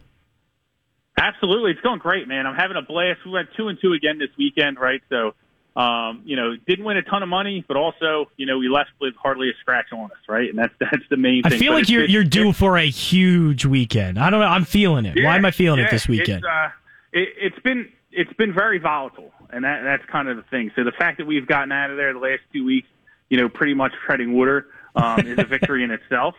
Absolutely, 1.17 1.71
it's 1.71 1.81
going 1.81 1.99
great, 1.99 2.27
man. 2.27 2.47
I'm 2.47 2.55
having 2.55 2.77
a 2.77 2.81
blast. 2.81 3.19
We 3.25 3.31
went 3.31 3.49
two 3.57 3.67
and 3.67 3.77
two 3.81 3.93
again 3.93 4.19
this 4.19 4.29
weekend, 4.37 4.79
right? 4.79 5.01
So, 5.09 5.33
um, 5.75 6.21
you 6.23 6.37
know, 6.37 6.55
didn't 6.65 6.85
win 6.85 6.95
a 6.95 7.01
ton 7.01 7.23
of 7.23 7.29
money, 7.29 7.63
but 7.67 7.75
also, 7.75 8.29
you 8.37 8.45
know, 8.45 8.57
we 8.57 8.69
left 8.69 8.91
with 9.01 9.15
hardly 9.21 9.49
a 9.49 9.53
scratch 9.59 9.87
on 9.91 10.05
us, 10.05 10.17
right? 10.29 10.49
And 10.49 10.57
that's 10.57 10.73
that's 10.79 11.03
the 11.09 11.17
main. 11.17 11.43
Thing. 11.43 11.47
I 11.47 11.49
thing. 11.49 11.59
feel 11.59 11.73
But 11.73 11.79
like 11.79 11.89
you're 11.89 12.05
you're 12.05 12.23
due 12.23 12.53
for 12.53 12.77
a 12.77 12.89
huge 12.89 13.65
weekend. 13.65 14.17
I 14.17 14.29
don't 14.29 14.39
know. 14.39 14.47
I'm 14.47 14.65
feeling 14.65 15.05
it. 15.05 15.21
Why 15.21 15.35
am 15.35 15.45
I 15.45 15.51
feeling 15.51 15.79
it 15.79 15.91
this 15.91 16.07
weekend? 16.07 16.43
It's, 16.43 16.45
uh, 16.45 16.69
it, 17.11 17.29
it's 17.37 17.59
been 17.59 17.89
it's 18.11 18.33
been 18.33 18.53
very 18.53 18.79
volatile, 18.79 19.31
and 19.51 19.63
that 19.63 19.81
that's 19.83 20.05
kind 20.11 20.27
of 20.27 20.37
the 20.37 20.43
thing. 20.43 20.71
So 20.75 20.83
the 20.83 20.91
fact 20.91 21.17
that 21.17 21.27
we've 21.27 21.47
gotten 21.47 21.71
out 21.71 21.91
of 21.91 21.97
there 21.97 22.13
the 22.13 22.19
last 22.19 22.41
two 22.53 22.65
weeks, 22.65 22.87
you 23.29 23.37
know, 23.37 23.49
pretty 23.49 23.73
much 23.73 23.93
treading 24.05 24.33
water, 24.33 24.67
um, 24.95 25.19
is 25.25 25.37
a 25.39 25.43
victory 25.43 25.83
in 25.83 25.91
itself. 25.91 26.35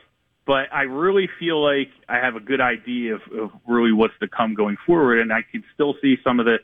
But 0.47 0.73
I 0.73 0.83
really 0.83 1.29
feel 1.39 1.63
like 1.63 1.91
I 2.09 2.17
have 2.17 2.35
a 2.35 2.41
good 2.41 2.61
idea 2.61 3.15
of, 3.15 3.23
of 3.33 3.51
really 3.67 3.93
what's 3.93 4.15
to 4.21 4.29
come 4.29 4.55
going 4.55 4.77
forward, 4.87 5.21
and 5.21 5.33
I 5.33 5.43
can 5.43 5.63
still 5.75 5.95
see 6.03 6.17
some 6.25 6.41
of 6.41 6.47
the 6.47 6.59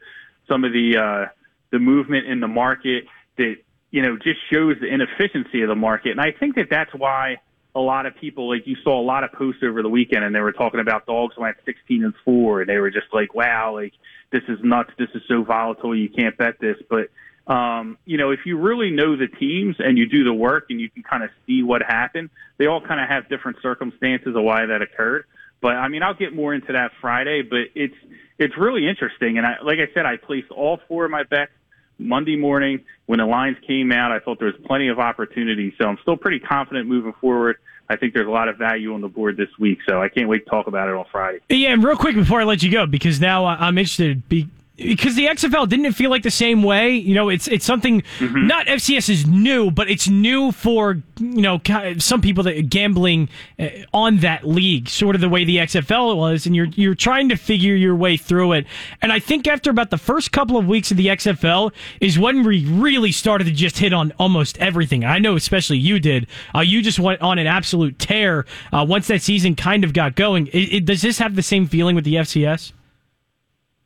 some 0.49 0.65
of 0.65 0.73
the 0.73 0.97
uh, 0.97 1.29
the 1.71 1.79
movement 1.79 2.27
in 2.27 2.41
the 2.41 2.49
market 2.49 3.05
that 3.37 3.57
you 3.91 4.03
know 4.03 4.17
just 4.17 4.41
shows 4.51 4.77
the 4.81 4.87
inefficiency 4.87 5.63
of 5.63 5.69
the 5.69 5.77
market, 5.77 6.11
and 6.11 6.21
I 6.21 6.33
think 6.33 6.57
that 6.57 6.69
that's 6.71 6.93
why 6.95 7.37
a 7.77 7.81
lot 7.81 8.07
of 8.07 8.17
people 8.17 8.49
like 8.49 8.67
you 8.67 8.75
saw 8.83 8.99
a 8.99 9.05
lot 9.05 9.23
of 9.23 9.31
posts 9.33 9.63
over 9.63 9.83
the 9.83 9.89
weekend 9.89 10.25
and 10.25 10.35
they 10.35 10.41
were 10.41 10.53
talking 10.53 10.81
about 10.81 11.05
dogs 11.05 11.37
went 11.37 11.59
16 11.67 12.05
and 12.05 12.15
4 12.25 12.63
and 12.63 12.71
they 12.71 12.79
were 12.79 12.91
just 12.91 13.09
like 13.13 13.35
wow 13.35 13.75
like 13.75 13.93
this 14.33 14.43
is 14.49 14.59
nuts. 14.63 14.91
This 14.99 15.11
is 15.15 15.23
so 15.29 15.45
volatile. 15.45 15.95
You 15.95 16.09
can't 16.09 16.37
bet 16.37 16.59
this. 16.59 16.77
But 16.89 17.11
um 17.53 17.99
you 18.07 18.17
know 18.17 18.31
if 18.31 18.41
you 18.47 18.59
really 18.59 18.91
know 18.91 19.15
the 19.15 19.29
teams 19.29 19.77
and 19.79 19.99
you 19.99 20.07
do 20.07 20.25
the 20.25 20.33
work 20.33 20.67
and 20.71 20.81
you 20.81 20.91
can 20.91 21.03
kind 21.03 21.23
of 21.23 21.31
see 21.47 21.63
what 21.63 21.81
happened 21.81 22.29
they 22.59 22.67
all 22.67 22.81
kind 22.81 23.01
of 23.01 23.09
have 23.09 23.29
different 23.29 23.59
circumstances 23.63 24.35
of 24.35 24.43
why 24.43 24.65
that 24.67 24.81
occurred. 24.81 25.27
But 25.61 25.77
I 25.77 25.89
mean 25.89 26.03
I'll 26.03 26.15
get 26.15 26.35
more 26.35 26.55
into 26.55 26.73
that 26.73 26.93
Friday 27.03 27.43
but 27.43 27.69
it's 27.75 27.95
it's 28.39 28.57
really 28.57 28.89
interesting. 28.89 29.37
And 29.37 29.47
I 29.47 29.57
like 29.63 29.81
I 29.81 29.93
said 29.93 30.07
I 30.07 30.17
placed 30.17 30.51
all 30.51 30.81
four 30.89 31.05
of 31.05 31.11
my 31.11 31.25
bets 31.25 31.53
Monday 31.99 32.37
morning 32.37 32.81
when 33.07 33.19
the 33.19 33.27
lines 33.27 33.57
came 33.67 33.93
out. 33.93 34.13
I 34.13 34.19
thought 34.19 34.39
there 34.39 34.49
was 34.49 34.57
plenty 34.67 34.89
of 34.89 34.99
opportunity, 34.99 35.75
so 35.79 35.87
I'm 35.89 35.99
still 36.03 36.17
pretty 36.17 36.39
confident 36.41 36.89
moving 36.89 37.13
forward. 37.21 37.57
I 37.89 37.97
think 37.97 38.15
there's 38.15 38.27
a 38.27 38.31
lot 38.31 38.49
of 38.49 38.57
value 38.59 38.95
on 38.95 39.01
the 39.01 39.09
board 39.09 39.37
this 39.37 39.49
week, 39.59 39.79
so 39.89 40.03
I 40.03 40.09
can't 40.09 40.29
wait 40.29 40.45
to 40.45 40.51
talk 40.51 40.67
about 40.67 40.89
it 40.89 40.95
on 40.95 41.05
Friday. 41.13 41.39
Yeah, 41.49 41.73
and 41.73 41.85
real 41.85 41.97
quick 41.97 42.17
before 42.17 42.41
I 42.41 42.45
let 42.45 42.63
you 42.63 42.71
go, 42.71 42.85
because 42.87 43.21
now 43.21 43.45
I- 43.45 43.57
I'm 43.67 43.79
interested. 43.79 44.29
Be- 44.29 44.49
because 44.77 45.15
the 45.15 45.27
XFL 45.27 45.69
didn't 45.69 45.87
it 45.87 45.95
feel 45.95 46.11
like 46.11 46.23
the 46.23 46.31
same 46.31 46.63
way? 46.63 46.91
You 46.95 47.15
know, 47.15 47.29
it's 47.29 47.49
it's 47.49 47.65
something 47.65 48.03
Mm-hmm. 48.19 48.47
not 48.47 48.67
FCS 48.67 49.09
is 49.09 49.27
new, 49.27 49.71
but 49.71 49.91
it's 49.91 50.09
new 50.09 50.53
for 50.53 51.03
you 51.19 51.43
know 51.43 51.61
some 51.99 52.21
people 52.21 52.43
that 52.45 52.57
are 52.57 52.63
gambling 52.63 53.29
uh, 53.59 53.69
on 53.93 54.19
that 54.19 54.47
league, 54.47 54.89
sort 54.89 55.15
of 55.15 55.21
the 55.21 55.29
way 55.29 55.45
the 55.45 55.59
XFL 55.59 56.17
was, 56.17 56.47
and 56.47 56.57
you're 56.57 56.67
you're 56.67 56.95
trying 56.95 57.29
to 57.29 57.37
figure 57.37 57.75
your 57.75 57.95
way 57.95 58.17
through 58.17 58.53
it. 58.53 58.67
And 59.03 59.13
I 59.13 59.19
think 59.19 59.47
after 59.47 59.71
about 59.71 59.91
the 59.91 59.99
first 59.99 60.33
couple 60.33 60.57
of 60.57 60.67
weeks 60.67 60.91
of 60.91 60.97
the 60.97 61.07
XFL 61.07 61.73
is 62.01 62.19
when 62.19 62.43
we 62.43 62.65
really 62.67 63.13
started 63.13 63.45
to 63.45 63.53
just 63.53 63.79
hit 63.79 63.93
on 63.93 64.13
almost 64.19 64.59
everything. 64.59 65.05
I 65.05 65.19
know, 65.19 65.37
especially 65.37 65.79
you 65.79 65.99
did. 66.01 66.27
Uh, 66.55 66.61
you 66.61 66.83
just 66.83 66.99
went 66.99 67.21
on 67.21 67.39
an 67.39 67.47
absolute 67.47 67.99
tear 67.99 68.47
uh, 68.73 68.85
once 68.89 69.07
that 69.09 69.23
season 69.23 69.55
kind 69.55 69.85
of 69.85 69.93
got 69.93 70.15
going. 70.15 70.49
It, 70.49 70.75
it, 70.75 70.85
does 70.85 71.03
this 71.03 71.19
have 71.19 71.37
the 71.37 71.43
same 71.43 71.67
feeling 71.67 71.95
with 71.95 72.05
the 72.05 72.15
FCS? 72.15 72.73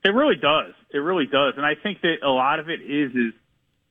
It 0.05 0.11
really 0.11 0.37
does. 0.37 0.73
It 0.93 0.99
really 0.99 1.27
does. 1.27 1.55
And 1.57 1.65
I 1.65 1.75
think 1.75 2.01
that 2.03 2.17
a 2.23 2.31
lot 2.31 2.59
of 2.59 2.69
it 2.69 2.81
is 2.81 3.13
is 3.13 3.33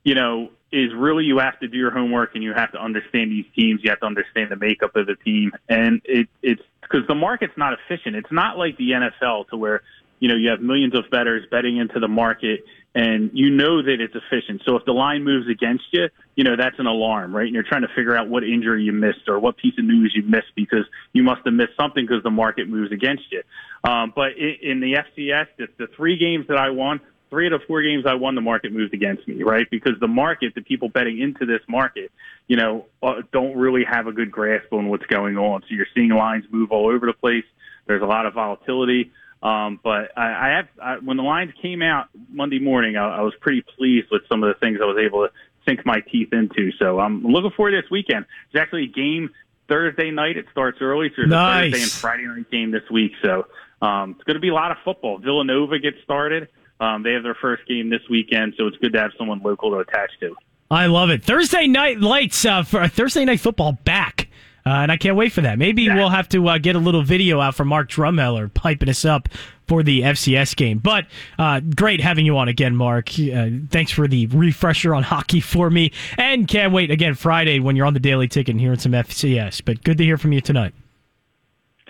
you 0.04 0.16
know, 0.16 0.50
is 0.72 0.92
really 0.96 1.26
you 1.26 1.40
have 1.40 1.60
to 1.60 1.68
do 1.68 1.78
your 1.78 1.92
homework 1.92 2.36
and 2.36 2.44
you 2.44 2.54
have 2.54 2.72
to 2.72 2.82
understand 2.82 3.32
these 3.32 3.46
teams. 3.56 3.82
You 3.84 3.90
have 3.90 4.00
to 4.00 4.06
understand 4.06 4.52
the 4.52 4.56
makeup 4.56 4.96
of 4.96 5.08
the 5.08 5.16
team, 5.16 5.52
and 5.68 6.02
it, 6.06 6.28
it's 6.42 6.62
because 6.82 7.08
the 7.08 7.16
market's 7.16 7.58
not 7.58 7.74
efficient. 7.74 8.16
It's 8.16 8.32
not 8.32 8.58
like 8.58 8.78
the 8.78 8.92
NFL 8.92 9.50
to 9.50 9.58
where 9.58 9.82
you 10.20 10.30
know 10.30 10.36
you 10.36 10.50
have 10.50 10.62
millions 10.62 10.96
of 10.96 11.10
bettors 11.12 11.46
betting 11.52 11.78
into 11.78 12.00
the 12.00 12.08
market, 12.08 12.62
and 12.96 13.30
you 13.34 13.50
know 13.52 13.82
that 13.82 14.02
it's 14.02 14.16
efficient. 14.16 14.62
So 14.66 14.76
if 14.76 14.86
the 14.86 14.94
line 14.94 15.24
moves 15.24 15.48
against 15.48 15.86
you, 15.92 16.10
you 16.36 16.44
know 16.44 16.56
that's 16.56 16.80
an 16.80 16.88
alarm, 16.88 17.36
right? 17.36 17.46
And 17.46 17.54
you're 17.54 17.64
trying 17.64 17.84
to 17.84 17.88
figure 17.90 18.16
out 18.16 18.30
what 18.30 18.44
injury 18.44 18.84
you 18.84 18.92
missed 18.92 19.28
or 19.28 19.40
what 19.40 19.58
piece 19.58 19.78
of 19.78 19.86
news 19.86 20.14
you 20.16 20.24
missed 20.24 20.54
because 20.56 20.86
you 21.14 21.24
must 21.24 21.42
have 21.46 21.54
missed 21.54 21.74
something 21.80 22.06
because 22.06 22.24
the 22.24 22.32
market 22.32 22.68
moves 22.68 22.92
against 22.92 23.24
you. 23.32 23.44
Um, 23.84 24.12
but 24.16 24.38
in, 24.38 24.56
in 24.62 24.80
the 24.80 24.94
FCS, 24.94 25.48
the, 25.58 25.68
the 25.78 25.88
three 25.96 26.18
games 26.18 26.48
that 26.48 26.58
I 26.58 26.72
won, 26.72 27.00
three 27.30 27.46
out 27.46 27.54
of 27.54 27.62
four 27.68 27.82
games 27.82 28.06
I 28.08 28.16
won, 28.16 28.36
the 28.36 28.42
market 28.42 28.74
moved 28.74 28.94
against 28.94 29.28
me, 29.28 29.44
right? 29.44 29.70
Because 29.70 29.94
the 30.00 30.08
market, 30.08 30.56
the 30.56 30.62
people 30.62 30.90
betting 30.90 31.20
into 31.20 31.46
this 31.46 31.62
market, 31.68 32.12
you 32.48 32.58
know, 32.58 32.86
uh, 33.04 33.22
don't 33.32 33.56
really 33.56 33.84
have 33.84 34.08
a 34.08 34.12
good 34.12 34.32
grasp 34.32 34.74
on 34.74 34.90
what's 34.90 35.06
going 35.06 35.38
on. 35.38 35.62
So 35.62 35.68
you're 35.70 35.88
seeing 35.94 36.10
lines 36.10 36.46
move 36.50 36.72
all 36.72 36.90
over 36.90 37.06
the 37.06 37.14
place. 37.14 37.46
There's 37.86 38.02
a 38.02 38.08
lot 38.08 38.26
of 38.26 38.34
volatility. 38.34 39.12
Um, 39.42 39.80
but 39.84 40.12
I, 40.18 40.48
I 40.48 40.50
have, 40.58 40.68
I, 40.82 40.98
when 40.98 41.18
the 41.18 41.24
lines 41.24 41.52
came 41.62 41.82
out 41.82 42.08
Monday 42.30 42.60
morning, 42.60 42.98
I, 42.98 43.18
I 43.18 43.22
was 43.22 43.34
pretty 43.40 43.62
pleased 43.62 44.08
with 44.12 44.24
some 44.30 44.44
of 44.44 44.54
the 44.54 44.60
things 44.60 44.80
I 44.82 44.86
was 44.86 44.98
able 44.98 45.26
to 45.28 45.34
sink 45.68 45.86
my 45.86 46.02
teeth 46.02 46.34
into. 46.34 46.72
So 46.80 47.00
I'm 47.00 47.24
looking 47.24 47.52
forward 47.52 47.72
to 47.72 47.82
this 47.82 47.90
weekend. 47.90 48.26
There's 48.52 48.62
actually 48.62 48.84
a 48.84 48.88
game 48.88 49.30
Thursday 49.70 50.12
night. 50.12 50.36
It 50.38 50.46
starts 50.52 50.80
early. 50.82 51.10
So 51.10 51.14
there's 51.18 51.30
Nice. 51.30 51.68
a 51.68 51.72
Thursday 51.72 51.84
and 51.84 51.92
Friday 51.92 52.26
night 52.26 52.52
game 52.52 52.72
this 52.72 52.90
week. 52.92 53.14
So 53.24 53.48
um, 53.82 54.12
it's 54.16 54.24
going 54.26 54.36
to 54.36 54.42
be 54.42 54.50
a 54.50 54.54
lot 54.54 54.72
of 54.72 54.78
football. 54.84 55.20
Villanova 55.20 55.80
gets 55.80 55.98
started. 56.04 56.50
Um, 56.82 57.04
they 57.04 57.14
have 57.14 57.24
their 57.24 57.36
first 57.36 57.66
game 57.68 57.90
this 57.90 58.02
weekend, 58.10 58.56
so 58.58 58.68
it's 58.68 58.78
good 58.78 58.94
to 58.94 59.00
have 59.00 59.12
someone 59.18 59.42
local 59.44 59.72
to 59.72 59.78
attach 59.78 60.12
to. 60.20 60.36
I 60.72 60.88
love 60.88 61.10
it. 61.10 61.24
Thursday 61.24 61.68
night 61.68 62.00
lights 62.00 62.44
uh, 62.46 62.64
for 62.64 62.88
Thursday 62.88 63.24
night 63.26 63.40
football 63.40 63.72
back. 63.86 64.19
Uh, 64.66 64.70
and 64.70 64.92
I 64.92 64.98
can't 64.98 65.16
wait 65.16 65.32
for 65.32 65.42
that. 65.42 65.58
Maybe 65.58 65.84
Yeah. 65.84 65.96
we'll 65.96 66.10
have 66.10 66.30
to 66.30 66.48
uh, 66.48 66.58
get 66.58 66.76
a 66.76 66.80
little 66.80 67.02
video 67.04 67.40
out 67.42 67.56
from 67.56 67.68
Mark 67.70 67.90
Drumheller 67.90 68.54
piping 68.54 68.90
us 68.90 69.06
up 69.06 69.30
for 69.68 69.84
the 69.84 70.02
FCS 70.02 70.56
game. 70.56 70.80
But 70.80 71.06
uh, 71.38 71.60
great 71.60 72.02
having 72.02 72.26
you 72.26 72.38
on 72.38 72.48
again, 72.48 72.76
Mark. 72.76 73.10
Uh, 73.20 73.50
thanks 73.70 73.92
for 73.92 74.08
the 74.08 74.26
refresher 74.28 74.94
on 74.96 75.04
hockey 75.04 75.40
for 75.40 75.70
me. 75.70 75.92
And 76.18 76.48
can't 76.48 76.74
wait 76.74 76.90
again 76.92 77.14
Friday 77.14 77.60
when 77.60 77.76
you're 77.76 77.86
on 77.86 77.94
the 77.94 78.00
Daily 78.00 78.28
Ticket 78.28 78.54
and 78.54 78.60
hearing 78.60 78.80
some 78.80 78.92
FCS. 78.94 79.64
But 79.64 79.84
good 79.84 79.98
to 80.00 80.04
hear 80.04 80.18
from 80.18 80.34
you 80.34 80.42
tonight. 80.42 80.74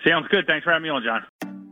Sounds 0.06 0.26
good. 0.28 0.46
Thanks 0.46 0.64
for 0.64 0.70
having 0.72 0.84
me 0.84 0.88
on, 0.90 1.02
John. 1.02 1.69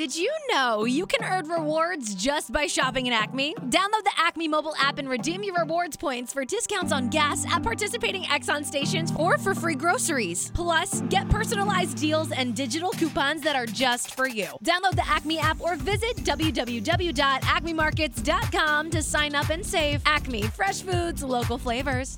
Did 0.00 0.16
you 0.16 0.32
know 0.50 0.86
you 0.86 1.04
can 1.04 1.22
earn 1.22 1.50
rewards 1.50 2.14
just 2.14 2.50
by 2.50 2.66
shopping 2.66 3.10
at 3.10 3.22
Acme? 3.22 3.54
Download 3.66 4.02
the 4.02 4.12
Acme 4.16 4.48
mobile 4.48 4.72
app 4.78 4.96
and 4.96 5.06
redeem 5.06 5.42
your 5.42 5.56
rewards 5.56 5.98
points 5.98 6.32
for 6.32 6.46
discounts 6.46 6.90
on 6.90 7.10
gas 7.10 7.44
at 7.52 7.62
participating 7.62 8.22
Exxon 8.22 8.64
stations 8.64 9.12
or 9.18 9.36
for 9.36 9.54
free 9.54 9.74
groceries. 9.74 10.52
Plus, 10.54 11.02
get 11.10 11.28
personalized 11.28 11.98
deals 11.98 12.32
and 12.32 12.56
digital 12.56 12.92
coupons 12.92 13.42
that 13.42 13.56
are 13.56 13.66
just 13.66 14.14
for 14.14 14.26
you. 14.26 14.46
Download 14.64 14.96
the 14.96 15.06
Acme 15.06 15.38
app 15.38 15.60
or 15.60 15.76
visit 15.76 16.16
www.acmemarkets.com 16.16 18.90
to 18.90 19.02
sign 19.02 19.34
up 19.34 19.50
and 19.50 19.66
save. 19.66 20.00
Acme, 20.06 20.44
fresh 20.44 20.80
foods, 20.80 21.22
local 21.22 21.58
flavors. 21.58 22.16